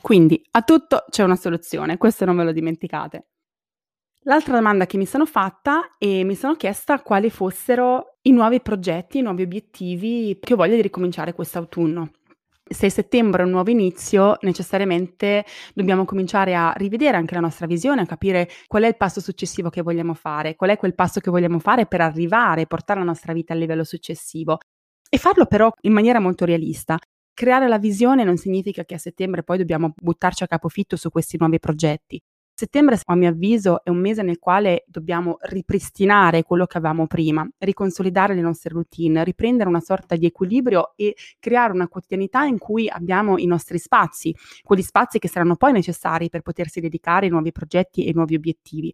Quindi 0.00 0.42
a 0.52 0.62
tutto 0.62 1.04
c'è 1.10 1.22
una 1.22 1.36
soluzione, 1.36 1.98
questo 1.98 2.24
non 2.24 2.36
ve 2.36 2.44
lo 2.44 2.52
dimenticate. 2.52 3.26
L'altra 4.22 4.56
domanda 4.56 4.84
che 4.86 4.98
mi 4.98 5.06
sono 5.06 5.24
fatta 5.24 5.96
e 5.96 6.22
mi 6.24 6.34
sono 6.34 6.54
chiesta 6.54 7.00
quali 7.00 7.30
fossero 7.30 8.18
i 8.22 8.30
nuovi 8.30 8.60
progetti, 8.60 9.18
i 9.18 9.22
nuovi 9.22 9.42
obiettivi 9.42 10.38
che 10.38 10.52
ho 10.52 10.56
voglia 10.56 10.74
di 10.74 10.82
ricominciare 10.82 11.32
quest'autunno. 11.32 12.10
Se 12.70 12.90
settembre 12.90 13.42
è 13.42 13.44
un 13.46 13.52
nuovo 13.52 13.70
inizio, 13.70 14.36
necessariamente 14.42 15.46
dobbiamo 15.72 16.04
cominciare 16.04 16.54
a 16.54 16.74
rivedere 16.76 17.16
anche 17.16 17.32
la 17.32 17.40
nostra 17.40 17.66
visione, 17.66 18.02
a 18.02 18.06
capire 18.06 18.48
qual 18.66 18.82
è 18.82 18.88
il 18.88 18.98
passo 18.98 19.22
successivo 19.22 19.70
che 19.70 19.80
vogliamo 19.80 20.12
fare, 20.12 20.54
qual 20.56 20.70
è 20.70 20.76
quel 20.76 20.94
passo 20.94 21.20
che 21.20 21.30
vogliamo 21.30 21.58
fare 21.58 21.86
per 21.86 22.02
arrivare 22.02 22.66
portare 22.66 22.98
la 22.98 23.06
nostra 23.06 23.32
vita 23.32 23.54
al 23.54 23.58
livello 23.60 23.84
successivo. 23.84 24.58
E 25.08 25.16
farlo 25.16 25.46
però 25.46 25.70
in 25.82 25.92
maniera 25.92 26.20
molto 26.20 26.44
realista. 26.44 26.98
Creare 27.38 27.68
la 27.68 27.78
visione 27.78 28.24
non 28.24 28.36
significa 28.36 28.84
che 28.84 28.96
a 28.96 28.98
settembre 28.98 29.44
poi 29.44 29.58
dobbiamo 29.58 29.94
buttarci 29.94 30.42
a 30.42 30.48
capofitto 30.48 30.96
su 30.96 31.08
questi 31.08 31.36
nuovi 31.38 31.60
progetti. 31.60 32.20
Settembre, 32.52 32.98
a 33.04 33.14
mio 33.14 33.28
avviso, 33.28 33.84
è 33.84 33.90
un 33.90 33.98
mese 33.98 34.22
nel 34.22 34.40
quale 34.40 34.82
dobbiamo 34.88 35.36
ripristinare 35.42 36.42
quello 36.42 36.66
che 36.66 36.78
avevamo 36.78 37.06
prima, 37.06 37.48
riconsolidare 37.58 38.34
le 38.34 38.40
nostre 38.40 38.70
routine, 38.70 39.22
riprendere 39.22 39.68
una 39.68 39.78
sorta 39.78 40.16
di 40.16 40.26
equilibrio 40.26 40.96
e 40.96 41.14
creare 41.38 41.72
una 41.72 41.86
quotidianità 41.86 42.42
in 42.42 42.58
cui 42.58 42.88
abbiamo 42.88 43.38
i 43.38 43.46
nostri 43.46 43.78
spazi, 43.78 44.34
quegli 44.64 44.82
spazi 44.82 45.20
che 45.20 45.28
saranno 45.28 45.54
poi 45.54 45.70
necessari 45.70 46.30
per 46.30 46.40
potersi 46.40 46.80
dedicare 46.80 47.26
ai 47.26 47.30
nuovi 47.30 47.52
progetti 47.52 48.02
e 48.02 48.08
ai 48.08 48.14
nuovi 48.14 48.34
obiettivi. 48.34 48.92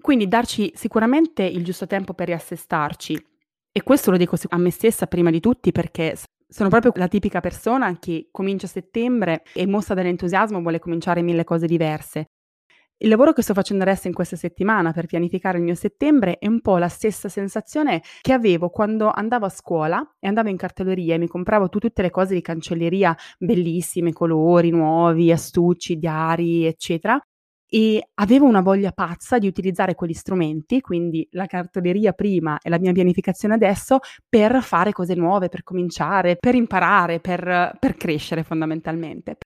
Quindi 0.00 0.28
darci 0.28 0.72
sicuramente 0.74 1.42
il 1.42 1.62
giusto 1.62 1.86
tempo 1.86 2.14
per 2.14 2.28
riassestarci. 2.28 3.22
E 3.70 3.82
questo 3.82 4.10
lo 4.10 4.16
dico 4.16 4.38
a 4.48 4.56
me 4.56 4.70
stessa 4.70 5.06
prima 5.06 5.28
di 5.28 5.40
tutti 5.40 5.72
perché 5.72 6.16
sono 6.48 6.68
proprio 6.68 6.92
la 6.96 7.08
tipica 7.08 7.40
persona 7.40 7.98
che 7.98 8.28
comincia 8.30 8.66
settembre 8.66 9.42
e 9.52 9.66
mossa 9.66 9.94
dall'entusiasmo 9.94 10.60
vuole 10.60 10.78
cominciare 10.78 11.22
mille 11.22 11.44
cose 11.44 11.66
diverse. 11.66 12.26
Il 12.98 13.10
lavoro 13.10 13.34
che 13.34 13.42
sto 13.42 13.52
facendo 13.52 13.82
adesso 13.82 14.06
in 14.06 14.14
questa 14.14 14.36
settimana 14.36 14.92
per 14.92 15.04
pianificare 15.04 15.58
il 15.58 15.64
mio 15.64 15.74
settembre 15.74 16.38
è 16.38 16.46
un 16.46 16.62
po' 16.62 16.78
la 16.78 16.88
stessa 16.88 17.28
sensazione 17.28 18.02
che 18.22 18.32
avevo 18.32 18.70
quando 18.70 19.10
andavo 19.10 19.44
a 19.44 19.50
scuola 19.50 20.16
e 20.18 20.28
andavo 20.28 20.48
in 20.48 20.56
cartoleria 20.56 21.14
e 21.14 21.18
mi 21.18 21.28
compravo 21.28 21.68
tu, 21.68 21.78
tutte 21.78 22.00
le 22.00 22.10
cose 22.10 22.32
di 22.32 22.40
cancelleria 22.40 23.14
bellissime, 23.38 24.14
colori 24.14 24.70
nuovi, 24.70 25.30
astucci, 25.30 25.98
diari, 25.98 26.64
eccetera. 26.64 27.20
E 27.68 28.10
avevo 28.14 28.46
una 28.46 28.60
voglia 28.60 28.92
pazza 28.92 29.38
di 29.38 29.46
utilizzare 29.46 29.94
quegli 29.94 30.12
strumenti, 30.12 30.80
quindi 30.80 31.26
la 31.32 31.46
cartoleria 31.46 32.12
prima 32.12 32.58
e 32.60 32.68
la 32.70 32.78
mia 32.78 32.92
pianificazione 32.92 33.54
adesso, 33.54 33.98
per 34.28 34.62
fare 34.62 34.92
cose 34.92 35.14
nuove, 35.14 35.48
per 35.48 35.62
cominciare, 35.62 36.36
per 36.36 36.54
imparare, 36.54 37.20
per, 37.20 37.76
per 37.78 37.96
crescere 37.96 38.44
fondamentalmente. 38.44 39.38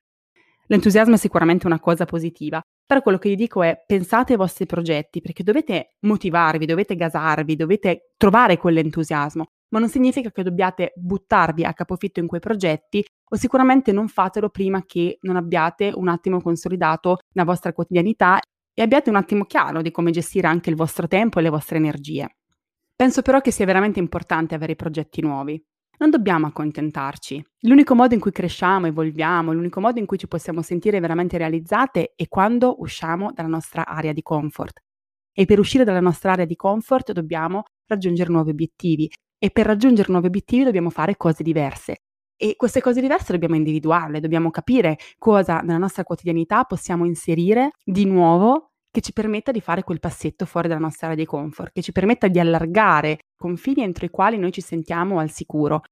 L'entusiasmo 0.67 1.15
è 1.15 1.19
sicuramente 1.19 1.67
una 1.67 1.81
cosa 1.81 2.05
positiva, 2.05 2.63
però 2.87 3.03
quello 3.03 3.19
che 3.19 3.31
vi 3.31 3.37
dico 3.37 3.63
è 3.63 3.83
pensate 3.85 4.33
ai 4.33 4.39
vostri 4.39 4.67
progetti 4.67 5.21
perché 5.21 5.43
dovete 5.43 5.97
motivarvi, 6.01 6.65
dovete 6.65 6.95
gasarvi, 6.95 7.57
dovete 7.57 8.13
trovare 8.17 8.57
quell'entusiasmo, 8.57 9.47
ma 9.71 9.79
non 9.81 9.89
significa 9.89 10.31
che 10.31 10.45
dobbiate 10.45 10.93
buttarvi 10.95 11.65
a 11.65 11.73
capofitto 11.73 12.21
in 12.21 12.29
quei 12.29 12.41
progetti 12.41 13.05
o 13.33 13.37
sicuramente 13.37 13.93
non 13.93 14.09
fatelo 14.09 14.49
prima 14.49 14.85
che 14.85 15.19
non 15.23 15.37
abbiate 15.37 15.93
un 15.95 16.09
attimo 16.09 16.41
consolidato 16.41 17.19
la 17.35 17.45
vostra 17.45 17.73
quotidianità 17.73 18.41
e 18.75 18.83
abbiate 18.83 19.11
un 19.11 19.17
attimo 19.17 19.45
chiaro 19.45 19.83
di 19.83 19.91
come 19.91 20.11
gestire 20.11 20.49
anche 20.49 20.71
il 20.71 20.77
vostro 20.77 21.07
tempo 21.07 21.39
e 21.39 21.43
le 21.43 21.51
vostre 21.51 21.77
energie. 21.77 22.37
Penso 22.95 23.23
però 23.23 23.41
che 23.41 23.51
sia 23.51 23.67
veramente 23.67 23.99
importante 23.99 24.55
avere 24.55 24.77
progetti 24.77 25.21
nuovi 25.21 25.63
non 26.01 26.11
dobbiamo 26.11 26.47
accontentarci. 26.47 27.45
L'unico 27.61 27.95
modo 27.95 28.15
in 28.15 28.21
cui 28.21 28.33
cresciamo, 28.33 28.87
evolviamo, 28.87 29.53
l'unico 29.53 29.81
modo 29.81 29.99
in 29.99 30.07
cui 30.07 30.17
ci 30.17 30.29
possiamo 30.29 30.63
sentire 30.63 30.99
veramente 30.99 31.37
realizzate 31.37 32.15
è 32.17 32.27
quando 32.27 32.81
usciamo 32.81 33.33
dalla 33.33 33.49
nostra 33.49 33.87
area 33.87 34.13
di 34.13 34.23
comfort. 34.23 34.81
E 35.33 35.45
per 35.45 35.59
uscire 35.59 35.85
dalla 35.85 36.01
nostra 36.01 36.33
area 36.33 36.47
di 36.47 36.57
comfort 36.57 37.13
dobbiamo 37.13 37.65
raggiungere 37.87 38.31
nuovi 38.31 38.51
obiettivi 38.51 39.11
e 39.39 39.51
per 39.51 39.67
raggiungere 39.67 40.11
nuovi 40.11 40.29
obiettivi 40.29 40.65
dobbiamo 40.65 40.89
fare 40.89 41.17
cose 41.19 41.43
diverse. 41.43 41.97
E 42.43 42.57
queste 42.57 42.81
cose 42.81 43.03
diverse 43.03 43.33
dobbiamo 43.33 43.55
individuarle, 43.55 44.19
dobbiamo 44.19 44.51
capire 44.51 44.97
cosa 45.19 45.59
nella 45.59 45.77
nostra 45.77 46.05
quotidianità 46.05 46.65
possiamo 46.65 47.05
inserire 47.05 47.73
di 47.85 48.07
nuovo 48.07 48.71
che 48.91 49.03
ci 49.03 49.13
permetta 49.13 49.53
di 49.53 49.61
fare 49.61 49.85
quel 49.85 50.01
passetto 50.01 50.47
fuori 50.47 50.67
dalla 50.67 50.81
nostra 50.81 51.09
area 51.09 51.19
di 51.19 51.27
comfort, 51.27 51.71
che 51.71 51.83
ci 51.83 51.93
permetta 51.93 52.29
di 52.29 52.41
allargare 52.41 53.19
confini 53.37 53.83
entro 53.83 54.07
i 54.07 54.09
quali 54.09 54.39
noi 54.39 54.53
ci 54.53 54.63
sentiamo 54.63 55.19
al 55.19 55.31
sicuro. 55.31 55.83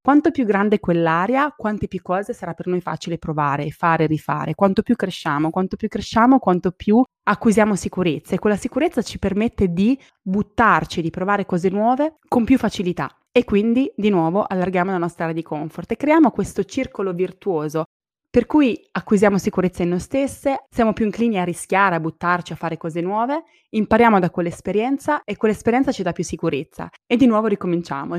Quanto 0.00 0.30
più 0.30 0.46
grande 0.46 0.80
quell'area, 0.80 1.52
quante 1.54 1.86
più 1.86 2.00
cose 2.00 2.32
sarà 2.32 2.54
per 2.54 2.66
noi 2.68 2.80
facile 2.80 3.18
provare, 3.18 3.68
fare 3.68 4.06
rifare. 4.06 4.54
Quanto 4.54 4.80
più 4.80 4.96
cresciamo, 4.96 5.50
quanto 5.50 5.76
più 5.76 5.88
cresciamo, 5.88 6.38
quanto 6.38 6.70
più 6.70 7.02
acquisiamo 7.24 7.76
sicurezza 7.76 8.34
e 8.34 8.38
quella 8.38 8.56
sicurezza 8.56 9.02
ci 9.02 9.18
permette 9.18 9.68
di 9.68 10.00
buttarci, 10.22 11.02
di 11.02 11.10
provare 11.10 11.44
cose 11.44 11.68
nuove 11.68 12.14
con 12.26 12.44
più 12.44 12.56
facilità. 12.56 13.14
E 13.32 13.44
quindi 13.44 13.92
di 13.96 14.10
nuovo 14.10 14.42
allarghiamo 14.42 14.90
la 14.90 14.98
nostra 14.98 15.24
area 15.24 15.36
di 15.36 15.42
comfort 15.42 15.90
e 15.92 15.96
creiamo 15.96 16.30
questo 16.30 16.64
circolo 16.64 17.12
virtuoso 17.12 17.84
per 18.30 18.46
cui 18.46 18.80
acquisiamo 18.92 19.38
sicurezza 19.38 19.82
in 19.82 19.88
noi 19.88 19.98
stesse, 19.98 20.66
siamo 20.70 20.92
più 20.92 21.04
inclini 21.04 21.36
a 21.40 21.42
rischiare, 21.42 21.96
a 21.96 22.00
buttarci, 22.00 22.52
a 22.52 22.56
fare 22.56 22.76
cose 22.76 23.00
nuove, 23.00 23.42
impariamo 23.70 24.20
da 24.20 24.30
quell'esperienza 24.30 25.24
e 25.24 25.36
quell'esperienza 25.36 25.90
ci 25.90 26.04
dà 26.04 26.12
più 26.12 26.22
sicurezza 26.22 26.88
e 27.08 27.16
di 27.16 27.26
nuovo 27.26 27.48
ricominciamo. 27.48 28.18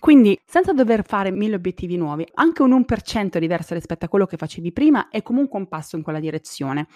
Quindi, 0.00 0.36
senza 0.44 0.72
dover 0.72 1.04
fare 1.04 1.30
mille 1.30 1.54
obiettivi 1.54 1.96
nuovi, 1.96 2.26
anche 2.34 2.62
un 2.62 2.72
1% 2.72 3.38
diverso 3.38 3.74
rispetto 3.74 4.04
a 4.04 4.08
quello 4.08 4.26
che 4.26 4.36
facevi 4.36 4.72
prima 4.72 5.10
è 5.10 5.22
comunque 5.22 5.60
un 5.60 5.68
passo 5.68 5.94
in 5.94 6.02
quella 6.02 6.18
direzione. 6.18 6.88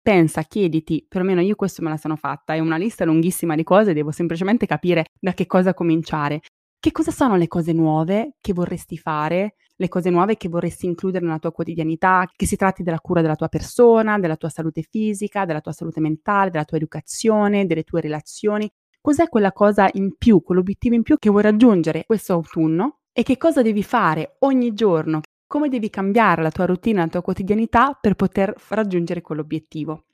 Pensa, 0.00 0.42
chiediti, 0.44 1.04
perlomeno 1.06 1.42
io 1.42 1.54
questo 1.54 1.82
me 1.82 1.90
la 1.90 1.98
sono 1.98 2.16
fatta, 2.16 2.54
è 2.54 2.60
una 2.60 2.78
lista 2.78 3.04
lunghissima 3.04 3.54
di 3.54 3.62
cose, 3.62 3.92
devo 3.92 4.10
semplicemente 4.10 4.64
capire 4.64 5.04
da 5.20 5.34
che 5.34 5.46
cosa 5.46 5.74
cominciare. 5.74 6.40
Che 6.82 6.92
cosa 6.92 7.10
sono 7.10 7.36
le 7.36 7.46
cose 7.46 7.74
nuove 7.74 8.36
che 8.40 8.54
vorresti 8.54 8.96
fare, 8.96 9.56
le 9.76 9.88
cose 9.88 10.08
nuove 10.08 10.38
che 10.38 10.48
vorresti 10.48 10.86
includere 10.86 11.26
nella 11.26 11.38
tua 11.38 11.52
quotidianità, 11.52 12.26
che 12.34 12.46
si 12.46 12.56
tratti 12.56 12.82
della 12.82 13.00
cura 13.00 13.20
della 13.20 13.36
tua 13.36 13.48
persona, 13.48 14.18
della 14.18 14.36
tua 14.36 14.48
salute 14.48 14.80
fisica, 14.80 15.44
della 15.44 15.60
tua 15.60 15.72
salute 15.72 16.00
mentale, 16.00 16.48
della 16.48 16.64
tua 16.64 16.78
educazione, 16.78 17.66
delle 17.66 17.82
tue 17.82 18.00
relazioni? 18.00 18.66
Cos'è 18.98 19.28
quella 19.28 19.52
cosa 19.52 19.90
in 19.92 20.16
più, 20.16 20.42
quell'obiettivo 20.42 20.94
in 20.94 21.02
più 21.02 21.18
che 21.18 21.28
vuoi 21.28 21.42
raggiungere 21.42 22.04
questo 22.06 22.32
autunno 22.32 23.00
e 23.12 23.24
che 23.24 23.36
cosa 23.36 23.60
devi 23.60 23.82
fare 23.82 24.36
ogni 24.38 24.72
giorno? 24.72 25.20
Come 25.46 25.68
devi 25.68 25.90
cambiare 25.90 26.40
la 26.40 26.50
tua 26.50 26.64
routine, 26.64 27.00
la 27.00 27.08
tua 27.08 27.20
quotidianità 27.20 27.92
per 27.92 28.14
poter 28.14 28.54
raggiungere 28.68 29.20
quell'obiettivo? 29.20 30.04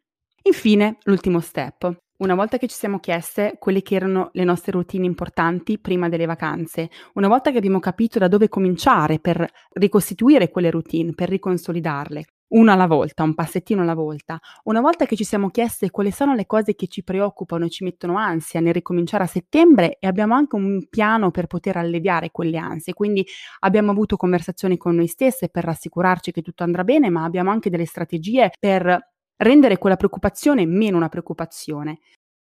Infine, 0.47 0.99
l'ultimo 1.03 1.41
step, 1.41 1.93
una 2.19 2.37
volta 2.37 2.57
che 2.57 2.69
ci 2.69 2.77
siamo 2.77 3.01
chieste 3.01 3.57
quelle 3.59 3.83
che 3.83 3.97
erano 3.97 4.31
le 4.33 4.45
nostre 4.45 4.71
routine 4.71 5.05
importanti 5.05 5.79
prima 5.81 6.09
delle 6.09 6.25
vacanze, 6.25 6.89
una 7.15 7.27
volta 7.27 7.51
che 7.51 7.59
abbiamo 7.59 7.81
capito 7.81 8.21
da 8.21 8.29
dove 8.29 8.49
cominciare 8.49 9.19
per 9.19 9.45
ricostituire 9.73 10.49
quelle 10.49 10.71
routine, 10.71 11.15
per 11.15 11.31
riconsolidarle, 11.31 12.25
una 12.51 12.75
alla 12.75 12.87
volta, 12.87 13.25
un 13.25 13.35
passettino 13.35 13.83
alla 13.83 13.95
volta, 13.95 14.39
una 14.65 14.81
volta 14.81 15.05
che 15.05 15.17
ci 15.17 15.25
siamo 15.25 15.51
chieste 15.51 15.91
quali 15.91 16.13
sono 16.13 16.33
le 16.37 16.47
cose 16.47 16.77
che 16.77 16.87
ci 16.87 17.03
preoccupano 17.03 17.65
e 17.65 17.71
ci 17.71 17.83
mettono 17.83 18.17
ansia 18.17 18.61
nel 18.61 18.73
ricominciare 18.73 19.25
a 19.25 19.27
settembre 19.27 19.97
e 19.99 20.07
abbiamo 20.07 20.35
anche 20.35 20.55
un 20.55 20.87
piano 20.89 21.33
per 21.33 21.49
poter 21.49 21.77
alleviare 21.77 22.31
quelle 22.31 22.57
ansie, 22.57 22.95
quindi 22.95 23.27
abbiamo 23.61 23.91
avuto 23.91 24.17
conversazioni 24.17 24.77
con 24.77 24.95
noi 24.95 25.09
stesse 25.09 25.49
per 25.49 25.65
rassicurarci 25.65 26.31
che 26.31 26.43
tutto 26.43 26.63
andrà 26.63 26.85
bene, 26.85 27.11
ma 27.11 27.25
abbiamo 27.25 27.51
anche 27.51 27.69
delle 27.69 27.85
strategie 27.85 28.53
per 28.61 29.15
rendere 29.37 29.79
quella 29.79 29.96
preoccupazione 29.96 30.66
meno 30.66 30.96
una 30.96 31.09
preoccupazione. 31.09 31.99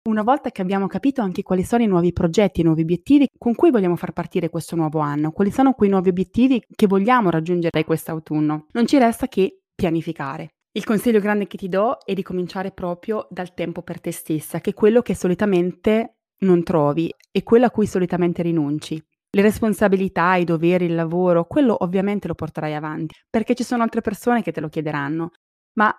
Una 0.08 0.22
volta 0.22 0.50
che 0.50 0.60
abbiamo 0.60 0.86
capito 0.86 1.22
anche 1.22 1.42
quali 1.42 1.64
sono 1.64 1.82
i 1.82 1.86
nuovi 1.86 2.12
progetti, 2.12 2.60
i 2.60 2.64
nuovi 2.64 2.82
obiettivi 2.82 3.26
con 3.38 3.54
cui 3.54 3.70
vogliamo 3.70 3.96
far 3.96 4.12
partire 4.12 4.50
questo 4.50 4.76
nuovo 4.76 4.98
anno, 4.98 5.30
quali 5.32 5.50
sono 5.50 5.72
quei 5.72 5.88
nuovi 5.88 6.10
obiettivi 6.10 6.62
che 6.74 6.86
vogliamo 6.86 7.30
raggiungere 7.30 7.84
quest'autunno, 7.84 8.66
non 8.72 8.86
ci 8.86 8.98
resta 8.98 9.28
che 9.28 9.62
pianificare. 9.74 10.50
Il 10.76 10.84
consiglio 10.84 11.20
grande 11.20 11.46
che 11.46 11.56
ti 11.56 11.68
do 11.68 11.98
è 12.04 12.12
di 12.14 12.22
cominciare 12.22 12.72
proprio 12.72 13.26
dal 13.30 13.54
tempo 13.54 13.82
per 13.82 14.00
te 14.00 14.10
stessa, 14.10 14.60
che 14.60 14.70
è 14.70 14.74
quello 14.74 15.02
che 15.02 15.14
solitamente 15.14 16.16
non 16.40 16.62
trovi 16.62 17.10
e 17.30 17.42
quello 17.42 17.66
a 17.66 17.70
cui 17.70 17.86
solitamente 17.86 18.42
rinunci. 18.42 19.02
Le 19.30 19.42
responsabilità, 19.42 20.34
i 20.34 20.44
doveri, 20.44 20.84
il 20.84 20.94
lavoro, 20.94 21.44
quello 21.46 21.76
ovviamente 21.82 22.28
lo 22.28 22.34
porterai 22.34 22.74
avanti, 22.74 23.14
perché 23.30 23.54
ci 23.54 23.64
sono 23.64 23.82
altre 23.82 24.00
persone 24.00 24.42
che 24.42 24.52
te 24.52 24.60
lo 24.60 24.68
chiederanno, 24.68 25.30
ma 25.74 25.94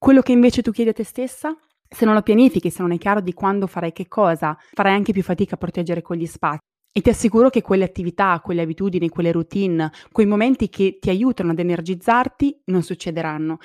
Quello 0.00 0.22
che 0.22 0.30
invece 0.30 0.62
tu 0.62 0.70
chiedi 0.70 0.90
a 0.90 0.92
te 0.92 1.02
stessa? 1.02 1.56
Se 1.88 2.04
non 2.04 2.14
lo 2.14 2.22
pianifichi, 2.22 2.70
se 2.70 2.82
non 2.82 2.92
è 2.92 2.98
chiaro 2.98 3.20
di 3.20 3.32
quando 3.32 3.66
farai 3.66 3.92
che 3.92 4.06
cosa, 4.06 4.56
farai 4.72 4.94
anche 4.94 5.12
più 5.12 5.24
fatica 5.24 5.56
a 5.56 5.58
proteggere 5.58 6.02
quegli 6.02 6.26
spazi. 6.26 6.60
E 6.92 7.00
ti 7.00 7.10
assicuro 7.10 7.50
che 7.50 7.62
quelle 7.62 7.82
attività, 7.82 8.40
quelle 8.40 8.62
abitudini, 8.62 9.08
quelle 9.08 9.32
routine, 9.32 9.90
quei 10.12 10.26
momenti 10.26 10.68
che 10.68 10.98
ti 11.00 11.10
aiutano 11.10 11.50
ad 11.50 11.58
energizzarti 11.58 12.62
non 12.66 12.82
succederanno. 12.82 13.58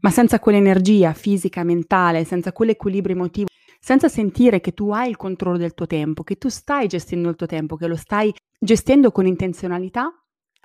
Ma 0.00 0.10
senza 0.10 0.40
quell'energia 0.40 1.12
fisica, 1.12 1.62
mentale, 1.62 2.24
senza 2.24 2.52
quell'equilibrio 2.52 3.14
emotivo, 3.14 3.46
senza 3.78 4.08
sentire 4.08 4.60
che 4.60 4.72
tu 4.72 4.90
hai 4.90 5.08
il 5.08 5.16
controllo 5.16 5.56
del 5.56 5.74
tuo 5.74 5.86
tempo, 5.86 6.24
che 6.24 6.36
tu 6.36 6.48
stai 6.48 6.88
gestendo 6.88 7.28
il 7.28 7.36
tuo 7.36 7.46
tempo, 7.46 7.76
che 7.76 7.86
lo 7.86 7.96
stai 7.96 8.34
gestendo 8.58 9.12
con 9.12 9.26
intenzionalità, 9.26 10.12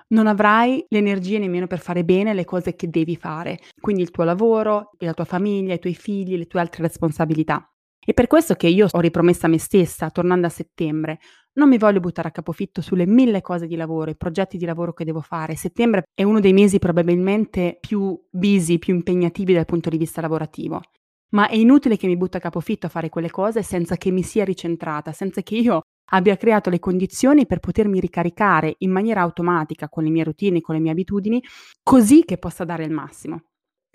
non 0.08 0.26
avrai 0.26 0.84
l'energia 0.88 1.38
nemmeno 1.38 1.66
per 1.66 1.80
fare 1.80 2.04
bene 2.04 2.34
le 2.34 2.44
cose 2.44 2.74
che 2.76 2.88
devi 2.88 3.16
fare, 3.16 3.58
quindi 3.80 4.02
il 4.02 4.10
tuo 4.10 4.24
lavoro, 4.24 4.90
la 4.98 5.14
tua 5.14 5.24
famiglia, 5.24 5.74
i 5.74 5.78
tuoi 5.78 5.94
figli, 5.94 6.36
le 6.36 6.46
tue 6.46 6.60
altre 6.60 6.82
responsabilità. 6.82 7.68
E 8.08 8.14
per 8.14 8.28
questo 8.28 8.54
che 8.54 8.68
io 8.68 8.86
ho 8.88 9.00
ripromessa 9.00 9.46
a 9.46 9.50
me 9.50 9.58
stessa, 9.58 10.10
tornando 10.10 10.46
a 10.46 10.50
settembre, 10.50 11.18
non 11.54 11.68
mi 11.68 11.76
voglio 11.76 11.98
buttare 11.98 12.28
a 12.28 12.30
capofitto 12.30 12.80
sulle 12.80 13.04
mille 13.04 13.40
cose 13.40 13.66
di 13.66 13.74
lavoro, 13.74 14.10
i 14.10 14.16
progetti 14.16 14.56
di 14.58 14.64
lavoro 14.64 14.92
che 14.92 15.04
devo 15.04 15.22
fare. 15.22 15.56
Settembre 15.56 16.04
è 16.14 16.22
uno 16.22 16.38
dei 16.38 16.52
mesi 16.52 16.78
probabilmente 16.78 17.78
più 17.80 18.16
busy, 18.30 18.78
più 18.78 18.94
impegnativi 18.94 19.54
dal 19.54 19.64
punto 19.64 19.90
di 19.90 19.96
vista 19.96 20.20
lavorativo. 20.20 20.82
Ma 21.30 21.48
è 21.48 21.56
inutile 21.56 21.96
che 21.96 22.06
mi 22.06 22.16
butta 22.16 22.38
a 22.38 22.40
capofitto 22.40 22.86
a 22.86 22.90
fare 22.90 23.08
quelle 23.08 23.30
cose 23.30 23.64
senza 23.64 23.96
che 23.96 24.12
mi 24.12 24.22
sia 24.22 24.44
ricentrata, 24.44 25.10
senza 25.10 25.42
che 25.42 25.56
io 25.56 25.80
abbia 26.10 26.36
creato 26.36 26.70
le 26.70 26.78
condizioni 26.78 27.46
per 27.46 27.60
potermi 27.60 28.00
ricaricare 28.00 28.74
in 28.78 28.90
maniera 28.90 29.20
automatica 29.22 29.88
con 29.88 30.04
le 30.04 30.10
mie 30.10 30.24
routine, 30.24 30.60
con 30.60 30.74
le 30.74 30.80
mie 30.80 30.92
abitudini, 30.92 31.42
così 31.82 32.24
che 32.24 32.38
possa 32.38 32.64
dare 32.64 32.84
il 32.84 32.92
massimo 32.92 33.42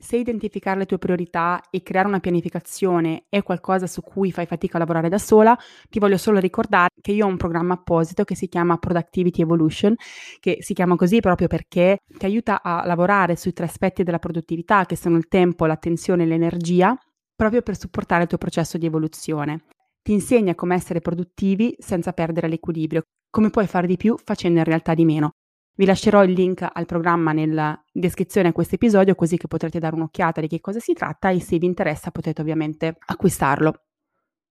se 0.02 0.18
identificare 0.18 0.80
le 0.80 0.86
tue 0.86 0.98
priorità 0.98 1.62
e 1.70 1.84
creare 1.84 2.08
una 2.08 2.20
pianificazione 2.20 3.26
è 3.30 3.44
qualcosa 3.44 3.86
su 3.88 4.02
cui 4.02 4.32
fai 4.32 4.46
fatica 4.48 4.78
a 4.78 4.80
lavorare 4.80 5.10
da 5.10 5.20
sola, 5.20 5.58
ti 5.90 6.00
voglio 6.00 6.18
solo 6.18 6.40
ricordare 6.40 6.90
che 7.00 7.12
io 7.12 7.26
ho 7.26 7.30
un 7.30 7.38
programma 7.38 7.76
apposito 7.76 8.24
che 8.24 8.36
si 8.36 8.48
chiama 8.48 8.78
Productivity 8.78 9.42
Evolution, 9.42 9.96
che 10.40 10.58
si 10.62 10.74
chiama 10.74 10.96
così 10.96 11.20
proprio 11.20 11.48
perché 11.48 12.00
ti 12.18 12.26
aiuta 12.26 12.62
a 12.64 12.86
lavorare 12.86 13.36
sui 13.36 13.54
tre 13.54 13.66
aspetti 13.66 14.04
della 14.04 14.20
produttività, 14.20 14.86
che 14.86 14.96
sono 14.96 15.18
il 15.18 15.28
tempo, 15.28 15.66
l'attenzione 15.66 16.24
e 16.24 16.26
l'energia, 16.26 16.98
proprio 17.36 17.62
per 17.62 17.78
supportare 17.78 18.24
il 18.24 18.28
tuo 18.28 18.38
processo 18.38 18.78
di 18.78 18.88
evoluzione. 18.88 19.64
Ti 20.04 20.14
insegna 20.14 20.56
come 20.56 20.74
essere 20.74 21.00
produttivi 21.00 21.76
senza 21.78 22.12
perdere 22.12 22.48
l'equilibrio, 22.48 23.04
come 23.30 23.52
puoi 23.52 23.68
fare 23.68 23.86
di 23.86 23.98
più 23.98 24.18
facendo 24.18 24.58
in 24.58 24.66
realtà 24.66 24.96
di 24.96 25.06
meno. 25.06 25.34
Vi 25.76 25.86
lascerò 25.86 26.24
il 26.24 26.32
link 26.32 26.68
al 26.70 26.86
programma 26.86 27.32
nella 27.34 27.80
descrizione 27.92 28.50
a 28.50 28.52
questo 28.52 28.76
episodio 28.76 29.16
così 29.16 29.38
che 29.38 29.48
potrete 29.48 29.80
dare 29.80 29.96
un'occhiata 29.96 30.42
di 30.42 30.48
che 30.48 30.60
cosa 30.60 30.80
si 30.80 30.94
tratta 30.94 31.30
e 31.30 31.40
se 31.40 31.58
vi 31.60 31.68
interessa 31.68 32.10
potete 32.10 32.42
ovviamente 32.42 32.98
acquistarlo. 33.06 33.84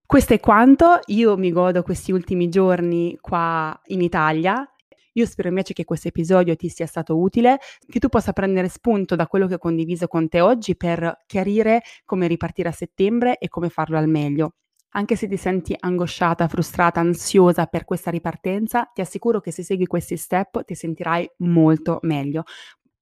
Questo 0.05 0.33
è 0.33 0.39
quanto, 0.39 0.99
io 1.07 1.37
mi 1.37 1.51
godo 1.51 1.83
questi 1.83 2.11
ultimi 2.11 2.49
giorni 2.49 3.17
qua 3.19 3.77
in 3.87 4.01
Italia. 4.01 4.65
Io 5.13 5.25
spero 5.25 5.49
invece 5.49 5.73
che 5.73 5.83
questo 5.83 6.07
episodio 6.07 6.55
ti 6.55 6.69
sia 6.69 6.85
stato 6.85 7.17
utile, 7.17 7.59
che 7.85 7.99
tu 7.99 8.07
possa 8.07 8.31
prendere 8.31 8.69
spunto 8.69 9.15
da 9.15 9.27
quello 9.27 9.47
che 9.47 9.55
ho 9.55 9.57
condiviso 9.57 10.07
con 10.07 10.29
te 10.29 10.39
oggi 10.39 10.77
per 10.77 11.23
chiarire 11.25 11.81
come 12.05 12.27
ripartire 12.27 12.69
a 12.69 12.73
settembre 12.73 13.37
e 13.37 13.49
come 13.49 13.69
farlo 13.69 13.97
al 13.97 14.07
meglio. 14.07 14.53
Anche 14.91 15.15
se 15.15 15.27
ti 15.27 15.37
senti 15.37 15.75
angosciata, 15.77 16.47
frustrata, 16.47 16.99
ansiosa 16.99 17.65
per 17.65 17.85
questa 17.85 18.11
ripartenza, 18.11 18.89
ti 18.93 19.01
assicuro 19.01 19.39
che 19.39 19.51
se 19.51 19.63
segui 19.63 19.85
questi 19.85 20.17
step 20.17 20.65
ti 20.65 20.75
sentirai 20.75 21.29
molto 21.37 21.99
meglio. 22.01 22.43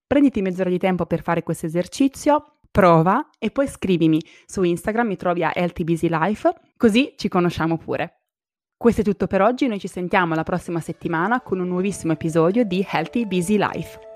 Prenditi 0.05 0.41
mezz'ora 0.41 0.69
di 0.69 0.77
tempo 0.77 1.05
per 1.05 1.21
fare 1.21 1.43
questo 1.43 1.65
esercizio, 1.65 2.59
prova 2.71 3.29
e 3.39 3.51
poi 3.51 3.67
scrivimi 3.67 4.21
su 4.45 4.63
Instagram, 4.63 5.07
mi 5.07 5.15
trovi 5.15 5.43
a 5.43 5.51
Healthy 5.53 5.83
così 6.77 7.13
ci 7.15 7.27
conosciamo 7.27 7.77
pure. 7.77 8.21
Questo 8.77 9.01
è 9.01 9.03
tutto 9.03 9.27
per 9.27 9.41
oggi, 9.41 9.67
noi 9.67 9.79
ci 9.79 9.87
sentiamo 9.87 10.35
la 10.35 10.43
prossima 10.43 10.79
settimana 10.79 11.41
con 11.41 11.59
un 11.59 11.67
nuovissimo 11.67 12.13
episodio 12.13 12.63
di 12.63 12.85
Healthy 12.89 13.25
Busy 13.25 13.57
Life. 13.57 14.08